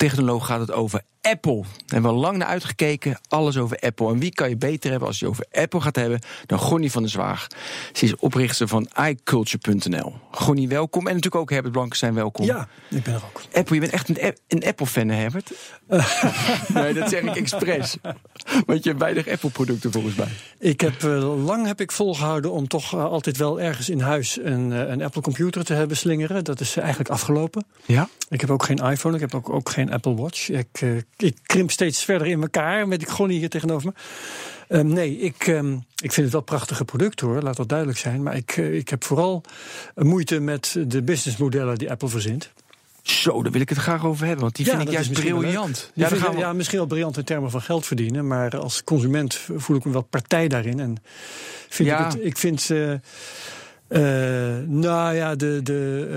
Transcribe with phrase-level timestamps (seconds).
[0.00, 1.60] technoloog gaat het over Apple.
[1.60, 3.20] Daar hebben we lang naar uitgekeken.
[3.28, 4.08] Alles over Apple.
[4.08, 7.02] En wie kan je beter hebben als je over Apple gaat hebben dan Gonnie van
[7.02, 7.46] der Zwaag.
[7.92, 10.14] Ze is oprichter van iCulture.nl.
[10.30, 11.06] Gonnie, welkom.
[11.06, 12.44] En natuurlijk ook Herbert Blankenstein, welkom.
[12.44, 13.42] Ja, ik ben er ook.
[13.52, 15.50] Apple, je bent echt een, een Apple-fan, Herbert?
[16.74, 17.96] nee, dat zeg ik expres.
[18.66, 20.28] Want je hebt weinig Apple-producten volgens mij.
[20.58, 24.38] Ik heb, uh, lang heb ik volgehouden om toch uh, altijd wel ergens in huis
[24.42, 26.44] een, uh, een Apple-computer te hebben slingeren.
[26.44, 27.64] Dat is eigenlijk afgelopen.
[27.86, 28.08] Ja?
[28.28, 30.48] Ik heb ook geen iPhone, ik heb ook, ook geen Apple Watch.
[30.48, 30.82] Ik,
[31.16, 34.00] ik krimp steeds verder in elkaar met die Gonnie hier tegenover me.
[34.76, 38.22] Um, nee, ik, um, ik vind het wel prachtige producten hoor, laat dat duidelijk zijn.
[38.22, 39.42] Maar ik, ik heb vooral
[39.94, 42.50] moeite met de businessmodellen die Apple verzint.
[43.02, 45.90] Zo, daar wil ik het graag over hebben, want die ja, vind ik juist briljant.
[45.94, 46.38] Ja, vind, we...
[46.38, 49.92] ja, misschien wel briljant in termen van geld verdienen, maar als consument voel ik me
[49.92, 50.80] wel partij daarin.
[50.80, 51.02] En
[51.68, 52.06] vind ja.
[52.06, 52.68] ik, het, ik vind.
[52.68, 52.92] Uh,
[53.90, 54.00] uh,
[54.66, 56.08] nou ja, de, de,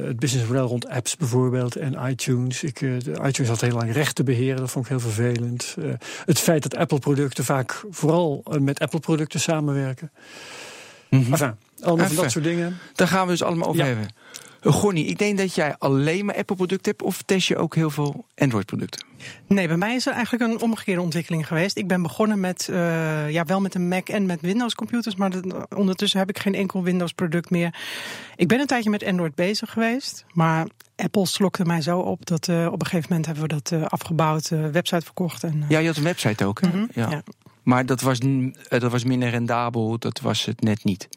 [0.00, 2.62] uh, het businessmodel rond apps bijvoorbeeld en iTunes.
[2.62, 5.76] Ik, uh, de iTunes had heel lang rechten beheren, dat vond ik heel vervelend.
[6.24, 10.10] het feit dat Apple-producten vaak vooral met Apple-producten samenwerken.
[11.08, 11.32] Mm -hmm.
[11.32, 12.78] Enfin, allemaal van dat soort dingen.
[12.94, 13.86] Daar gaan we dus allemaal over ja.
[13.86, 14.08] hebben.
[14.72, 18.24] Gonnie, ik denk dat jij alleen maar Apple-producten hebt of test je ook heel veel
[18.34, 19.04] Android-producten?
[19.46, 21.76] Nee, bij mij is er eigenlijk een omgekeerde ontwikkeling geweest.
[21.76, 25.66] Ik ben begonnen met, uh, ja, wel met een Mac en met Windows-computers, maar de,
[25.76, 27.74] ondertussen heb ik geen enkel Windows-product meer.
[28.36, 32.48] Ik ben een tijdje met Android bezig geweest, maar Apple slokte mij zo op dat
[32.48, 35.44] uh, op een gegeven moment hebben we dat uh, afgebouwd, website verkocht.
[35.44, 36.66] En, ja, je had een website ook, hè?
[36.66, 37.10] Mm -hmm, ja.
[37.10, 37.22] ja.
[37.62, 38.18] Maar dat was,
[38.68, 41.08] dat was minder rendabel, dat was het net niet.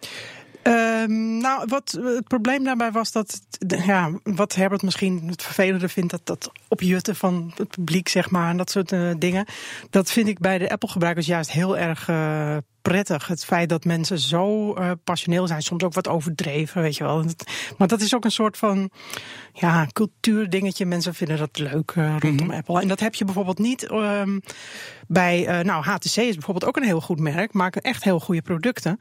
[1.01, 6.11] Um, nou, wat het probleem daarbij was dat, ja, wat Herbert misschien het vervelende vindt,
[6.11, 9.45] dat dat opjutten van het publiek, zeg maar, en dat soort uh, dingen.
[9.89, 13.27] Dat vind ik bij de Apple-gebruikers juist heel erg uh, prettig.
[13.27, 17.25] Het feit dat mensen zo uh, passioneel zijn, soms ook wat overdreven, weet je wel.
[17.77, 18.89] Maar dat is ook een soort van
[19.53, 20.85] ja, cultuurdingetje.
[20.85, 22.59] Mensen vinden dat leuk uh, rondom mm -hmm.
[22.59, 22.81] Apple.
[22.81, 24.41] En dat heb je bijvoorbeeld niet um,
[25.07, 28.41] bij, uh, nou, HTC is bijvoorbeeld ook een heel goed merk, maken echt heel goede
[28.41, 28.99] producten.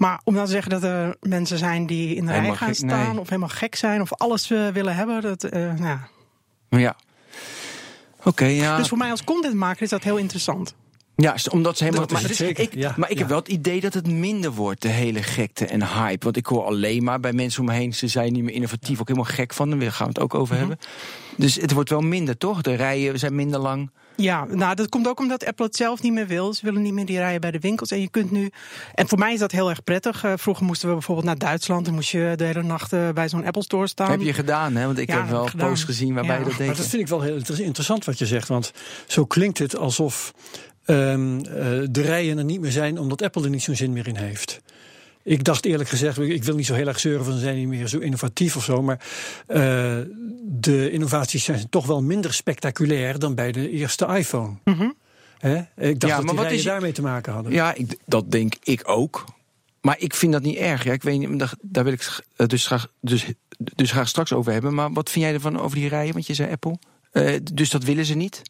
[0.00, 2.68] Maar om nou te zeggen dat er mensen zijn die in de helemaal rij gaan
[2.68, 3.20] gek, staan, nee.
[3.20, 5.98] of helemaal gek zijn, of alles uh, willen hebben, dat, uh, nou.
[6.68, 6.96] Ja.
[8.18, 8.76] Oké, okay, ja.
[8.76, 10.74] Dus voor mij als contentmaker is dat heel interessant.
[11.16, 12.06] Ja, omdat ze helemaal.
[12.06, 13.20] Dat, maar, zeker, ik, ja, maar ik ja.
[13.20, 16.24] heb wel het idee dat het minder wordt, de hele gekte en hype.
[16.24, 19.00] Want ik hoor alleen maar bij mensen om me heen, ze zijn niet meer innovatief,
[19.00, 19.78] ook helemaal gek van.
[19.78, 20.68] Daar gaan we het ook over mm -hmm.
[20.68, 20.86] hebben.
[21.36, 22.62] Dus het wordt wel minder, toch?
[22.62, 23.90] De rijen zijn minder lang.
[24.20, 26.54] Ja, nou dat komt ook omdat Apple het zelf niet meer wil.
[26.54, 27.90] Ze willen niet meer die rijen bij de winkels.
[27.90, 28.50] En je kunt nu.
[28.94, 30.24] En voor mij is dat heel erg prettig.
[30.24, 31.86] Uh, vroeger moesten we bijvoorbeeld naar Duitsland.
[31.86, 34.10] En moest je de hele nacht uh, bij zo'n Apple Store staan.
[34.10, 34.86] Heb je gedaan, hè?
[34.86, 36.38] Want ik ja, heb wel posts gezien waarbij ja.
[36.38, 36.66] je dat deed.
[36.66, 38.48] Maar dat vind ik wel heel interessant wat je zegt.
[38.48, 38.72] Want
[39.06, 40.32] zo klinkt het alsof
[40.86, 41.44] um, uh,
[41.90, 44.60] de rijen er niet meer zijn omdat Apple er niet zo'n zin meer in heeft.
[45.22, 47.68] Ik dacht eerlijk gezegd, ik wil niet zo heel erg zeuren van ze zijn niet
[47.68, 49.00] meer zo innovatief of zo, maar
[49.48, 49.56] uh,
[50.42, 54.56] de innovaties zijn toch wel minder spectaculair dan bij de eerste iPhone.
[54.64, 54.94] Mm -hmm.
[55.38, 55.56] He?
[55.76, 57.52] Ik dacht ja, dat die wat is daarmee te maken hadden.
[57.52, 59.24] Ja, ik, dat denk ik ook.
[59.80, 60.84] Maar ik vind dat niet erg.
[60.84, 63.26] Ja, ik weet niet, daar, daar wil ik dus graag, dus,
[63.58, 64.74] dus graag straks over hebben.
[64.74, 66.12] Maar wat vind jij ervan over die rijen?
[66.12, 66.78] Want je zei Apple.
[67.12, 68.42] Uh, dus dat willen ze niet?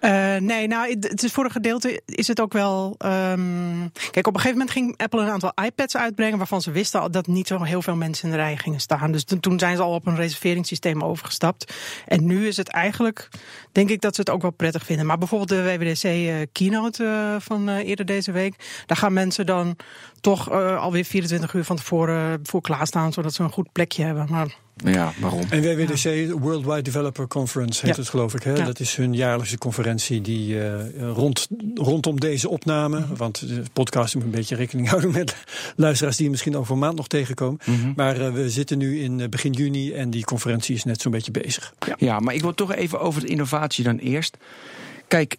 [0.00, 2.96] Uh, nee, nou, het is voor een gedeelte is het ook wel.
[3.04, 6.38] Um, kijk, op een gegeven moment ging Apple een aantal iPads uitbrengen.
[6.38, 9.12] waarvan ze wisten dat niet zo heel veel mensen in de rij gingen staan.
[9.12, 11.74] Dus toen zijn ze al op een reserveringssysteem overgestapt.
[12.06, 13.28] En nu is het eigenlijk.
[13.72, 15.06] denk ik dat ze het ook wel prettig vinden.
[15.06, 18.82] Maar bijvoorbeeld de WWDC uh, keynote uh, van eerder deze week.
[18.86, 19.76] daar gaan mensen dan
[20.20, 23.12] toch alweer 24 uur van tevoren voor klaarstaan.
[23.12, 24.26] zodat ze een goed plekje hebben.
[24.30, 24.66] Maar.
[24.84, 25.40] Ja, waarom?
[25.50, 26.32] En WWDC.
[26.40, 28.00] Worldwide Developer Conference, heet ja.
[28.00, 28.42] het geloof ik.
[28.42, 28.54] Hè?
[28.54, 28.64] Ja.
[28.64, 30.72] Dat is hun jaarlijkse conferentie die uh,
[31.12, 32.98] rond, rondom deze opname...
[32.98, 33.16] Mm -hmm.
[33.16, 35.36] want de podcast moet een beetje rekening houden met
[35.76, 36.16] luisteraars...
[36.16, 37.60] die je misschien over een maand nog tegenkomen.
[37.64, 37.92] Mm -hmm.
[37.96, 41.30] Maar uh, we zitten nu in begin juni en die conferentie is net zo'n beetje
[41.30, 41.74] bezig.
[41.86, 41.94] Ja.
[41.98, 44.36] ja, maar ik wil toch even over de innovatie dan eerst.
[45.08, 45.36] Kijk,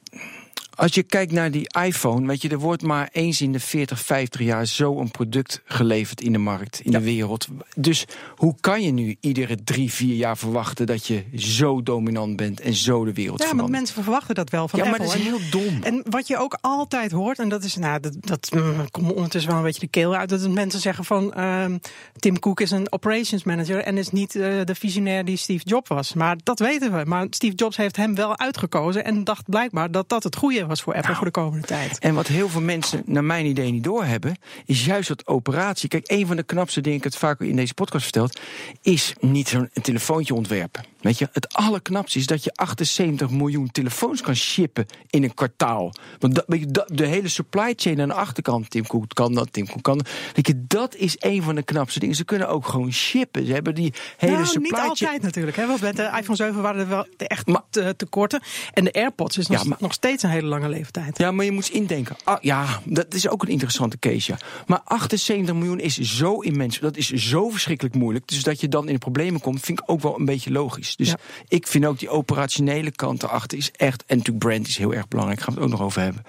[0.79, 3.99] als je kijkt naar die iPhone, weet je, er wordt maar eens in de 40,
[4.01, 7.47] 50 jaar zo'n product geleverd in de markt, in de wereld.
[7.75, 8.05] Dus
[8.35, 12.73] hoe kan je nu iedere drie, vier jaar verwachten dat je zo dominant bent en
[12.73, 13.59] zo de wereld Ja, verandert?
[13.59, 15.07] want mensen verwachten dat wel van ja, maar Apple.
[15.07, 15.83] dat is heel dom.
[15.83, 19.49] En wat je ook altijd hoort, en dat is, nou, dat, dat mm, komt ondertussen
[19.49, 21.77] wel een beetje de keel uit, dat mensen zeggen van ehm,
[22.15, 25.89] Tim Cook is een operations manager en is niet eh, de visionair die Steve Jobs
[25.89, 26.13] was.
[26.13, 27.05] Maar dat weten we.
[27.05, 30.81] Maar Steve Jobs heeft hem wel uitgekozen en dacht blijkbaar dat dat het goede was
[30.81, 31.99] voor Apple voor de komende tijd.
[31.99, 35.89] En wat heel veel mensen, naar mijn idee, niet doorhebben, is juist dat operatie.
[35.89, 38.39] Kijk, een van de knapste dingen, ik het vaak in deze podcast verteld,
[38.81, 40.83] is niet zo'n telefoontje ontwerpen.
[41.01, 45.93] Weet je, het allerknapste is dat je 78 miljoen telefoons kan shippen in een kwartaal.
[46.19, 49.33] Want dat, weet je, dat- de hele supply chain aan de achterkant, Tim Cook kan
[49.33, 50.09] dat, Tim Cook kan dat.
[50.35, 52.15] Weet je, dat is een van de knapste dingen.
[52.15, 53.45] Ze kunnen ook gewoon shippen.
[53.45, 54.89] Ze hebben die hele nou, supply niet chain.
[54.89, 55.57] altijd natuurlijk.
[55.57, 55.67] Hè?
[55.67, 57.63] Want met de iPhone 7 waren er wel echt Maar-
[57.97, 58.41] tekorten.
[58.73, 61.17] En de AirPods is nog, Ja, maar- nog steeds een hele lange leeftijd.
[61.17, 62.15] Ja, maar je moet eens indenken.
[62.23, 64.31] Ah, ja, dat is ook een interessante case.
[64.31, 64.37] Ja.
[64.67, 66.79] Maar 78 miljoen is zo immens.
[66.79, 68.27] Dat is zo verschrikkelijk moeilijk.
[68.27, 70.95] Dus dat je dan in de problemen komt, vind ik ook wel een beetje logisch.
[70.95, 71.17] Dus Ja.
[71.47, 74.03] ik vind ook die operationele kant erachter is echt.
[74.05, 75.41] En natuurlijk brand is heel erg belangrijk.
[75.41, 76.23] Gaan we het ook nog over hebben.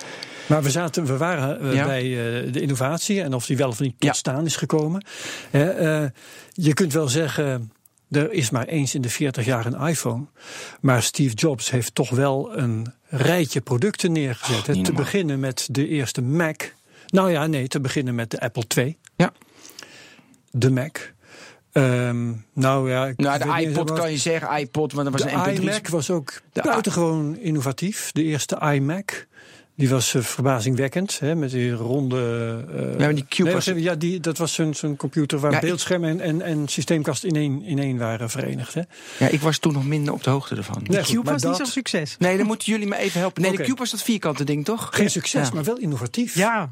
[0.47, 1.85] Maar we, zaten, we waren eh, Ja.
[1.87, 4.13] bij eh, de innovatie en of die wel of niet tot Ja.
[4.13, 5.05] staan is gekomen.
[5.51, 6.09] Hè, eh,
[6.53, 7.73] je kunt wel zeggen,
[8.11, 10.25] er is maar eens in de 40 jaar een iPhone.
[10.81, 14.85] Maar Steve Jobs heeft toch wel een rijtje producten neergezet.
[14.85, 16.63] te beginnen met de eerste Mac.
[17.07, 18.97] Nou ja, nee, te beginnen met de Apple II.
[19.17, 19.33] Ja.
[20.51, 20.99] De Mac.
[21.73, 25.31] Ehm, nou ja, ik Nou, de iPod kan je zeggen, iPod, maar dat was de
[25.33, 25.61] een MP3.
[25.61, 28.13] iMac was ook De buitengewoon innovatief.
[28.13, 29.27] De eerste iMac.
[29.81, 32.17] Die was eh, verbazingwekkend, hè, met die ronde...
[32.75, 35.51] eh, Ja, maar die Cube nee, was- ja, die, dat was zo'n zo'n computer waar
[35.51, 38.75] Ja, ik- beeldscherm en, en, en systeemkast in één, in één waren verenigd.
[38.75, 38.81] Hè.
[39.19, 40.83] Ja, ik was toen nog minder op de hoogte ervan.
[40.87, 42.17] Nee, De Cube maar was niet zo'n succes.
[42.19, 43.43] Nee, dan moeten jullie me even helpen.
[43.43, 44.89] Nee, de Cube was dat vierkante ding, toch?
[44.93, 45.55] Geen succes, Ja.
[45.55, 46.35] maar wel innovatief.
[46.35, 46.71] Ja,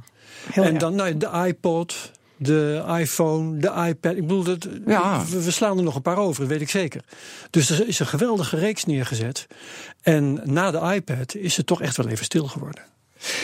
[0.53, 1.95] heel en dan nou, de iPod,
[2.37, 4.13] de iPhone, de iPad.
[4.17, 5.25] Ik bedoel, dat, Ja.
[5.31, 7.01] we, we slaan er nog een paar over, dat weet ik zeker.
[7.51, 9.47] Dus er is een geweldige reeks neergezet.
[10.03, 12.83] En na de iPad is het toch echt wel even stil geworden.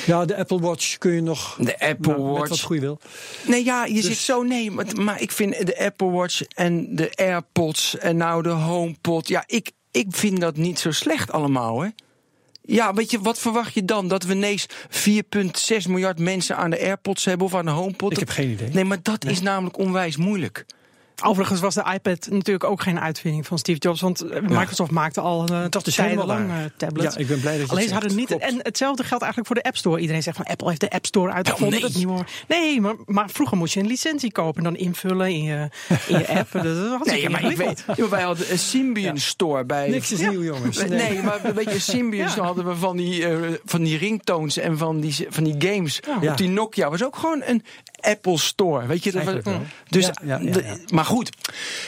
[0.06, 1.56] Ja, de Apple Watch kun je nog...
[1.60, 2.48] De Apple nou, Met Watch.
[2.48, 3.00] wat goede wil.
[3.46, 4.42] Nee, ja, je Dus- zit zo.
[4.42, 9.28] Nee, maar, maar ik vind de Apple Watch en de AirPods en nou de HomePod.
[9.28, 11.88] Ja, ik, ik vind dat niet zo slecht allemaal, hè.
[12.66, 14.08] Ja, weet je, wat verwacht je dan?
[14.08, 18.12] Dat we ineens 4,6 miljard mensen aan de AirPods hebben of aan de HomePod?
[18.12, 18.68] Ik heb geen idee.
[18.72, 20.66] Nee, maar dat is namelijk onwijs moeilijk.
[21.22, 24.00] Overigens was de iPad natuurlijk ook geen uitvinding van Steve Jobs.
[24.00, 27.14] Want eh, Microsoft maakte al uh, Dat is tijdenlang eh, tablets.
[27.14, 28.26] Ja, ik ben blij dat je Alleen ze hadden niet.
[28.26, 28.42] Klopt.
[28.42, 30.00] En hetzelfde geldt eigenlijk voor de App Store.
[30.00, 31.84] Iedereen zegt van Apple heeft de App Store uitgevonden.
[31.84, 32.06] Oh, nee.
[32.06, 32.24] dat.
[32.48, 35.68] Nee, maar, maar vroeger moest je een licentie kopen en dan invullen in je,
[36.06, 36.52] in je app.
[36.62, 39.88] Dat Nee, maar ik weet, wij hadden een Symbian store bij.
[39.88, 40.86] Niks is nieuw, jongens.
[40.86, 45.00] Nee, maar weet je, Symbian hadden we van die, eh, van die ringtones en van
[45.00, 46.00] die, van die games.
[46.22, 47.64] Op die Nokia was ook gewoon een
[48.04, 48.86] Apple Store.
[48.86, 49.66] Weet je, dat was, Eigenlijk wel.
[49.88, 51.30] dus, Ja, maar goed,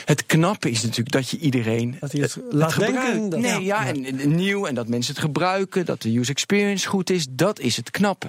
[0.05, 3.85] het knappe is natuurlijk dat je iedereen Dat hij het laat denken, dat- nee, ja.
[3.87, 7.59] en, en nieuw en dat mensen het gebruiken, dat de user experience goed is, dat
[7.59, 8.27] is het knappe.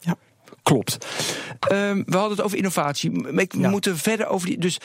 [0.00, 0.16] Ja.
[0.62, 1.06] Klopt.
[1.60, 3.10] Ehm, we hadden het over innovatie.
[3.10, 4.58] We moeten verder over die.
[4.58, 4.78] Dus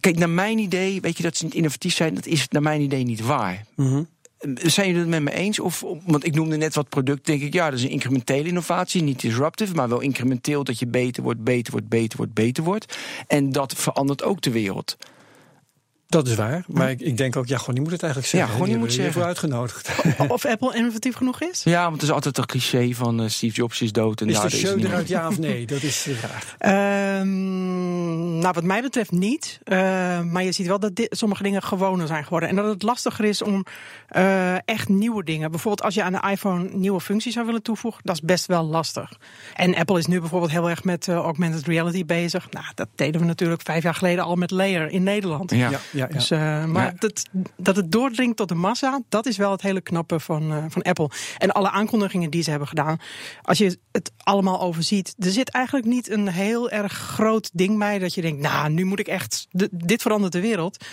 [0.00, 2.80] kijk, naar mijn idee, weet je dat ze niet innovatief zijn, dat is naar mijn
[2.80, 3.64] idee niet waar.
[3.76, 4.02] Mhm.
[4.54, 5.58] Zijn jullie het met me eens?
[5.58, 9.02] Of, want ik noemde net wat product, denk ik, ja, dat is een incrementele innovatie,
[9.02, 12.98] niet disruptive, maar wel incrementeel dat je beter wordt, beter wordt, beter wordt, beter wordt.
[13.26, 14.96] En dat verandert ook de wereld.
[16.14, 16.64] Dat is waar.
[16.66, 18.54] Maar ik, ik denk ook, ja, gewoon, die moet het eigenlijk Ja, zeggen.
[18.56, 19.26] gewoon die moet hiervoor zeggen.
[19.26, 19.90] uitgenodigd.
[20.28, 21.62] Of Apple innovatief genoeg is?
[21.64, 24.34] Ja, want het is altijd dat cliché van eh, Steve Jobs is dood en Is
[24.34, 25.66] daar de is show eruit, ja of nee?
[25.74, 26.54] Dat is de vraag.
[26.58, 29.58] Ehm, nou, wat mij betreft niet.
[29.64, 29.76] Eh,
[30.20, 32.48] maar je ziet wel dat sommige dingen gewoner zijn geworden.
[32.48, 33.64] En dat het lastiger is om
[34.08, 35.50] eh, echt nieuwe dingen.
[35.50, 38.00] Bijvoorbeeld als je aan de iPhone nieuwe functies zou willen toevoegen.
[38.04, 39.12] Dat is best wel lastig.
[39.54, 42.46] En Apple is nu bijvoorbeeld heel erg met eh, augmented reality bezig.
[42.50, 45.50] Nou, dat deden we natuurlijk vijf jaar geleden al met Layer in Nederland.
[45.50, 45.70] Ja.
[45.90, 46.14] Ja, ja.
[46.14, 46.92] Dus, eh, maar Ja.
[46.98, 47.22] dat,
[47.56, 50.82] dat het doordringt tot de massa, dat is wel het hele knappe van, eh, van
[50.82, 51.10] Apple.
[51.38, 52.98] En alle aankondigingen die ze hebben gedaan,
[53.42, 57.98] als je het allemaal overziet, er zit eigenlijk niet een heel erg groot ding bij
[57.98, 60.84] dat je denkt, nou, nu moet ik echt, dit verandert de wereld.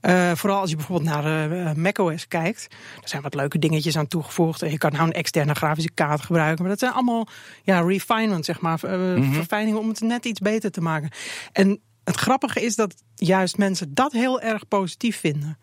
[0.00, 2.66] Eh, vooral als je bijvoorbeeld naar macOS kijkt.
[3.02, 4.62] Er zijn wat leuke dingetjes aan toegevoegd.
[4.62, 6.60] En je kan nou een externe grafische kaart gebruiken.
[6.60, 7.26] Maar dat zijn allemaal
[7.62, 8.84] ja, refinement, zeg maar.
[8.84, 11.10] eh, Verfijningen om het net iets beter te maken.
[11.52, 15.58] En het grappige is dat juist mensen dat heel erg positief vinden.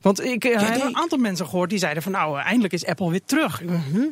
[0.00, 0.82] Want ik eh, heb nee.
[0.82, 3.62] een aantal mensen gehoord die zeiden van nou, eindelijk is Apple weer terug.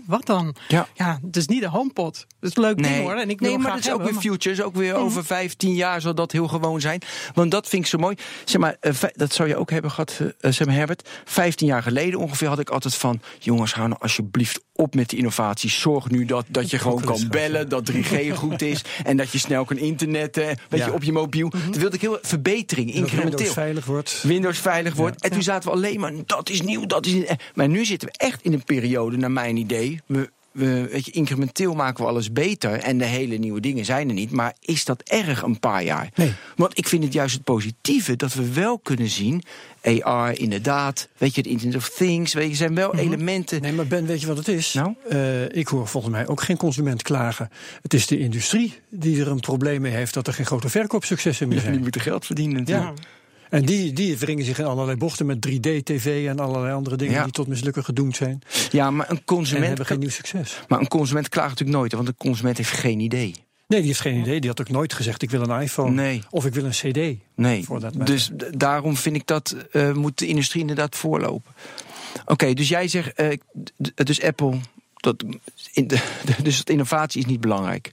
[0.07, 0.55] Wat dan?
[0.69, 0.89] Ja.
[0.95, 2.27] Ja, het is niet de HomePod.
[2.41, 3.15] Dat is een leuk ding hoor.
[3.15, 4.55] En ik wil nee, maar dat is ook weer hebben, future.
[4.55, 7.03] Is ook weer over 15 jaar zal dat heel gewoon zijn.
[7.35, 8.17] Want dat vind ik zo mooi.
[8.45, 11.09] Zeg maar, eh, dat zou je ook hebben gehad, eh, zeg maar Herbert.
[11.25, 13.21] 15 jaar geleden ongeveer had ik altijd van...
[13.39, 15.81] jongens, hou nou alsjeblieft op met die innovaties.
[15.81, 19.39] Zorg nu dat, dat je gewoon kan bellen, dat 3G goed is en dat je
[19.39, 21.53] snel kan internetten, weet je, op je mobiel.
[21.55, 23.31] Mm wilde ik heel verbetering, incrementeel.
[23.31, 24.23] Windows veilig wordt.
[24.23, 25.23] Windows veilig wordt.
[25.23, 27.37] En toen zaten we alleen maar, dat is nieuw, dat is...
[27.55, 30.01] Maar nu zitten we echt in een periode, naar mijn idee...
[30.07, 34.09] We, we, weet je, incrementeel maken we alles beter en de hele nieuwe dingen zijn
[34.09, 34.31] er niet.
[34.31, 36.11] Maar is dat erg een paar jaar?
[36.15, 36.33] Nee.
[36.57, 39.43] Want ik vind het juist het positieve dat we wel kunnen zien.
[40.03, 41.09] AR, inderdaad.
[41.17, 42.35] Weet je, het Internet of Things.
[42.35, 42.99] Weet je, zijn wel mhm.
[42.99, 43.63] elementen.
[43.63, 44.73] Nee, maar Ben, weet je wat het is?
[44.73, 44.95] Nou?
[45.13, 47.51] Uh, ik hoor volgens mij ook geen consument klagen.
[47.83, 51.49] Het is de industrie die er een probleem mee heeft dat er geen grote verkoopsuccessen
[51.49, 51.73] meer zijn.
[51.73, 52.63] die moeten geld verdienen.
[52.67, 52.93] Ja.
[53.51, 57.33] En die, die wringen zich in allerlei bochten met 3D-tv en allerlei andere dingen die
[57.33, 58.43] tot mislukken gedoemd zijn.
[58.71, 59.63] Ja, maar een consument.
[59.63, 60.61] En hebben geen nieuw succes.
[60.69, 63.35] Maar een consument klaagt natuurlijk nooit, want een consument heeft geen idee.
[63.69, 64.41] Nee, die heeft geen idee.
[64.41, 65.91] Die had ook nooit gezegd: ik wil een iPhone.
[65.91, 66.23] Nee.
[66.31, 67.19] Of ik wil een CD.
[67.35, 67.67] Nee.
[68.05, 71.53] dus daarom vind ik dat uh, moet de industrie inderdaad voorlopen.
[72.27, 73.33] Oké, dus jij zegt, uh,
[73.95, 74.59] dus Apple,
[74.95, 75.25] dat,
[75.73, 75.99] in de,
[76.43, 77.91] dus innovatie is niet belangrijk.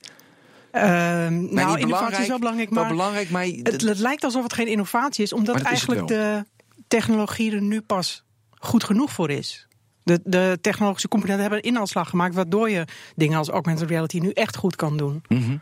[0.76, 4.68] Uh, nou, innovatie is wel belangrijk, maar, belangrijk, maar het, het, lijkt alsof het geen
[4.68, 6.46] innovatie is, omdat eigenlijk de
[6.88, 9.68] technologie er nu pas goed genoeg voor is.
[10.04, 14.30] De, de technologische componenten hebben een inhaalslag gemaakt, waardoor je dingen als augmented reality nu
[14.30, 15.24] echt goed kan doen.
[15.28, 15.62] Mm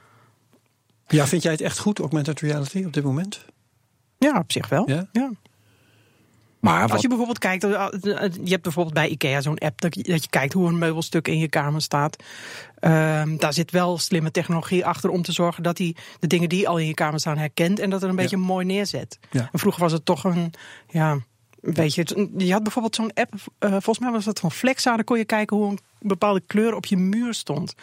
[1.07, 3.45] Ja, vind jij het echt goed, augmented reality, op dit moment?
[4.17, 4.89] Ja, op zich wel.
[4.89, 5.07] Ja.
[5.11, 5.31] ja.
[6.63, 9.95] Maar als je bijvoorbeeld kijkt, eh, eh, je hebt bijvoorbeeld bij IKEA zo'n app dat
[9.95, 12.15] je, dat je kijkt hoe een meubelstuk in je kamer staat.
[12.79, 16.67] Ehm, daar zit wel slimme technologie achter om te zorgen dat hij de dingen die
[16.67, 19.19] al in je kamer staan herkent en dat er een beetje mooi neerzet.
[19.31, 19.49] Ja.
[19.51, 20.53] En vroeger was het toch een,
[20.87, 21.17] ja,
[21.61, 25.03] weet je, je had bijvoorbeeld zo'n app, uh, volgens mij was dat van Flexa, daar
[25.03, 27.73] kon je kijken hoe een bepaalde kleur op je muur stond.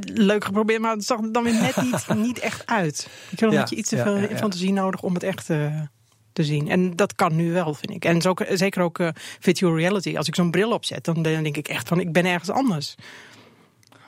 [0.00, 3.08] Leuk geprobeerd, maar het zag er dan weer net niet, niet echt uit.
[3.30, 5.80] Ik heb een je iets te veel fantasie nodig om het echt uh,
[6.36, 6.68] te zien.
[6.68, 8.04] En dat kan nu wel, vind ik.
[8.04, 9.08] En zo, zeker ook uh,
[9.40, 10.16] virtual reality.
[10.16, 12.94] Als ik zo'n bril opzet, dan denk ik echt van ik ben ergens anders.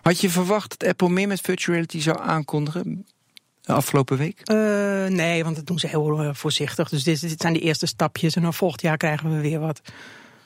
[0.03, 3.07] Had je verwacht dat Apple meer met virtual reality zou aankondigen?
[3.61, 4.41] De afgelopen week?
[4.45, 4.57] Uh,
[5.07, 6.89] nee, want dat doen ze heel uh, voorzichtig.
[6.89, 8.35] Dus dit, dit, zijn de eerste stapjes.
[8.35, 9.81] En dan volgend jaar krijgen we weer wat.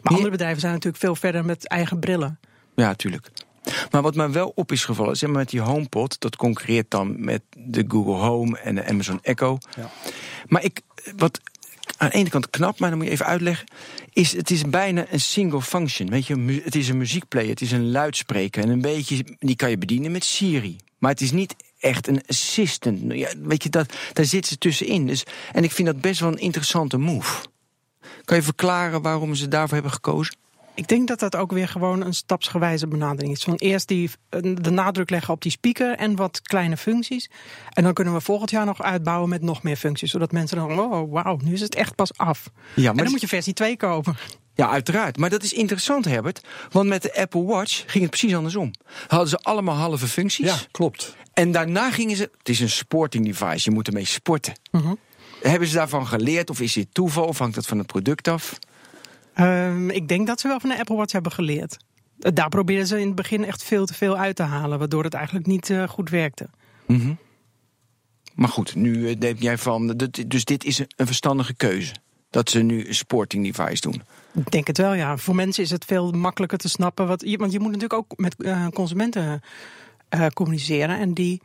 [0.01, 2.39] Maar andere bedrijven zijn natuurlijk veel verder met eigen brillen.
[2.75, 3.31] Ja, natuurlijk.
[3.91, 7.25] Maar wat mij wel op is gevallen, zeg maar met die HomePod, dat concurreert dan
[7.25, 9.59] met de Google Home en de Amazon Echo.
[9.77, 9.91] Ja.
[10.47, 10.81] Maar ik,
[11.17, 11.41] wat
[11.97, 13.67] aan de ene kant knap, maar dan moet je even uitleggen.
[14.13, 16.11] Is, het is bijna een single function.
[16.11, 18.63] Weet je, het is een muziekplayer, het is een luidspreker.
[18.63, 20.77] En een beetje, die kan je bedienen met Siri.
[20.99, 23.01] Maar het is niet echt een assistant.
[23.09, 25.07] Ja, weet je, dat, daar zit ze tussenin.
[25.07, 27.47] Dus, en ik vind dat best wel een interessante move.
[28.25, 30.37] Kan je verklaren waarom ze daarvoor hebben gekozen?
[30.75, 33.43] Ik denk dat dat ook weer gewoon een stapsgewijze benadering is.
[33.43, 34.11] Van eerst die,
[34.41, 37.31] de nadruk leggen op die speaker en wat kleine functies.
[37.71, 40.11] En dan kunnen we volgend jaar nog uitbouwen met nog meer functies.
[40.11, 42.51] Zodat mensen dan, oh wauw, nu is het echt pas af.
[42.75, 44.17] Ja, maar en dan moet je versie 2 kopen.
[44.55, 45.17] Ja, uiteraard.
[45.17, 46.41] Maar dat is interessant, Herbert.
[46.71, 48.71] Want met de Apple Watch ging het precies andersom.
[49.07, 50.47] Hadden ze allemaal halve functies.
[50.47, 51.17] Ja, klopt.
[51.35, 52.31] En daarna gingen ze.
[52.39, 54.53] Het is een sporting device, je moet ermee sporten.
[54.71, 54.95] Mhm.
[55.43, 58.59] Hebben ze daarvan geleerd of is dit toeval of hangt dat van het product af?
[59.41, 61.77] Um, ik denk dat ze wel van de Apple Watch hebben geleerd.
[62.17, 65.15] Daar probeerden ze in het begin echt veel te veel uit te halen, waardoor het
[65.15, 66.49] eigenlijk niet uh, goed werkte.
[66.87, 67.19] Mm
[68.35, 70.09] Maar goed, nu denk jij van.
[70.27, 71.95] Dus dit is een verstandige keuze.
[72.31, 74.03] Dat ze nu een sporting device doen.
[74.35, 75.17] Ik denk het wel, ja.
[75.17, 77.07] Voor mensen is het veel makkelijker te snappen.
[77.07, 79.43] Wat, want je moet natuurlijk ook met uh, consumenten
[80.33, 80.99] communiceren.
[80.99, 81.41] En die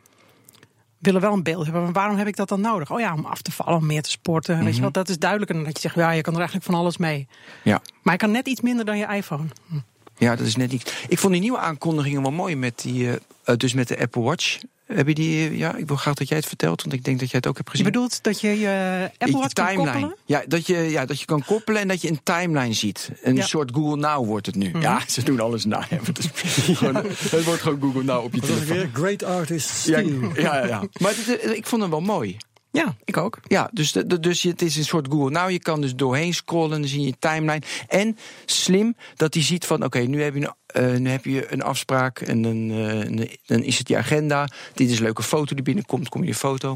[0.98, 1.82] willen wel een beeld hebben.
[1.82, 2.90] Maar waarom heb ik dat dan nodig?
[2.90, 4.56] Oh ja, om af te vallen, om meer te sporten.
[4.56, 4.80] Weet je mhm.
[4.80, 6.96] wel, dat is duidelijker dan dat je zegt, ja, je kan er eigenlijk van alles
[6.96, 7.28] mee.
[7.62, 7.80] Ja.
[8.02, 9.46] Maar je kan net iets minder dan je iPhone.
[9.68, 9.76] Hm.
[10.18, 11.04] Ja, dat is net iets.
[11.08, 13.16] Ik vond die nieuwe aankondigingen wel mooi met die, uh,
[13.56, 14.58] dus met de Apple Watch.
[14.94, 15.56] Heb je die?
[15.56, 17.56] Ja, ik wil graag dat jij het vertelt, want ik denk dat jij het ook
[17.56, 17.86] hebt gezien.
[17.86, 19.84] Je bedoelt dat je je Apple Watch timeline.
[19.84, 20.16] kan koppelen?
[20.24, 23.10] Ja dat, je, ja, dat je kan koppelen en dat je een timeline ziet.
[23.22, 24.68] Een soort Google Now wordt het nu.
[24.68, 24.80] Mhm.
[24.80, 25.86] Ja, ze doen alles na.
[25.88, 26.16] Het,
[27.30, 28.90] het wordt gewoon Google Now op je telefoon.
[28.92, 29.86] Great artist.
[29.86, 29.98] Ja,
[30.34, 30.82] ja, ja.
[30.98, 32.36] Maar het, ik vond hem wel mooi.
[32.70, 33.38] Ja, ik ook.
[33.46, 35.30] Ja, dus, de, dus het is een soort Google.
[35.30, 37.62] Nou, je kan dus doorheen scrollen, dan zie je je timeline.
[37.88, 41.52] En slim dat hij ziet van, oké, nu, heb je een, uh, nu heb je
[41.52, 44.48] een afspraak en dan, uh, dan is het je agenda.
[44.74, 46.74] Dit is een leuke foto die binnenkomt, kom je foto.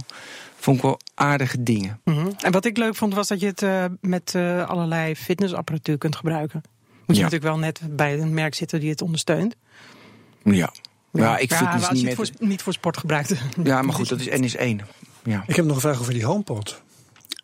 [0.57, 2.01] Vond ik wel aardige dingen.
[2.05, 2.35] Mm -hmm.
[2.39, 4.35] En wat ik leuk vond, was dat je het uh, met
[4.67, 6.63] allerlei fitnessapparatuur kunt gebruiken.
[7.07, 7.31] Moet je ja.
[7.31, 9.57] natuurlijk wel net bij een merk zitten die het ondersteunt.
[10.45, 10.73] Ja.
[11.13, 13.35] Ja, ik ja, als niet, je het voor, niet voor sport gebruikt.
[13.63, 14.87] Ja, maar goed, dat is NS1.
[15.25, 15.45] Ja.
[15.47, 16.83] Ik heb nog een vraag over die HomePod.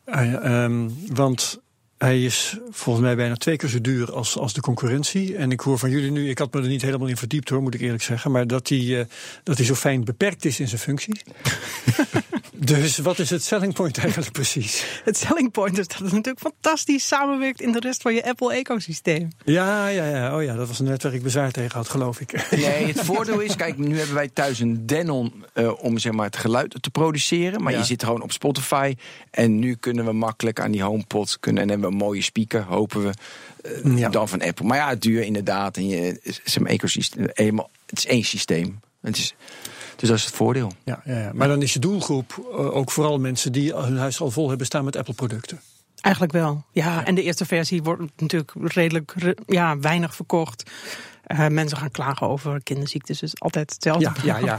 [0.07, 1.61] Uh, um, want
[1.99, 5.37] hij is volgens mij bijna twee keer zo duur als, als de concurrentie.
[5.37, 7.63] En ik hoor van jullie nu, ik had me er niet helemaal in verdiept hoor,
[7.63, 8.31] moet ik eerlijk zeggen.
[8.31, 9.05] Maar dat hij, uh,
[9.43, 11.21] dat hij zo fijn beperkt is in zijn functie.
[12.61, 14.85] Dus wat is het selling point eigenlijk precies?
[15.05, 19.29] Het selling point is dat het natuurlijk fantastisch samenwerkt in de rest van je Apple-ecosysteem.
[19.45, 20.37] Ja, ja, ja.
[20.37, 22.33] Oh ja, dat was een net waar ik bezwaar tegen had, geloof ik.
[22.51, 26.27] Nee, het voordeel is, kijk, nu hebben wij thuis een Denon uh, om zeg maar,
[26.27, 27.63] het geluid te produceren.
[27.63, 28.95] Maar je zit gewoon op Spotify.
[29.31, 31.63] En nu kunnen we makkelijk aan die HomePod kunnen.
[31.63, 33.13] En hebben we een mooie speaker, hopen we.
[33.85, 34.09] Uh, ja.
[34.09, 34.67] Dan van Apple.
[34.67, 35.77] Maar ja, het duur inderdaad.
[35.77, 36.21] En je,
[36.61, 38.81] maar, ecosysteem, eenmaal, het is één systeem.
[39.01, 39.35] Het is,
[39.99, 40.73] dus dat is het voordeel.
[40.85, 41.31] Ja, ja, ja.
[41.35, 44.67] Maar dan is je doelgroep uh, ook vooral mensen die hun huis al vol hebben
[44.67, 45.61] staan met Apple-producten.
[46.01, 46.65] Eigenlijk wel.
[46.73, 49.15] Ja, en de eerste versie wordt natuurlijk redelijk
[49.47, 50.71] ja, weinig verkocht.
[51.27, 54.13] Uh, mensen gaan klagen over kinderziektes, dus altijd hetzelfde.
[54.27, 54.59] Ja, ja, ja.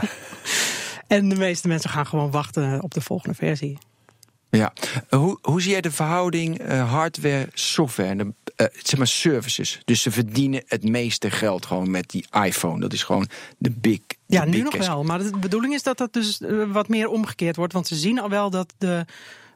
[1.16, 3.78] en de meeste mensen gaan gewoon wachten op de volgende versie.
[4.50, 4.72] Ja,
[5.08, 8.24] hoe, hoe zie jij de verhouding uh, hardware-software en de
[8.56, 9.80] uh, zeg maar services?
[9.84, 12.80] Dus ze verdienen het meeste geld gewoon met die iPhone.
[12.80, 13.28] Dat is gewoon
[13.58, 14.00] de big.
[14.30, 15.02] Ja, nu nog wel.
[15.02, 17.72] Maar de bedoeling is dat dat dus wat meer omgekeerd wordt.
[17.72, 19.04] Want ze zien al wel dat de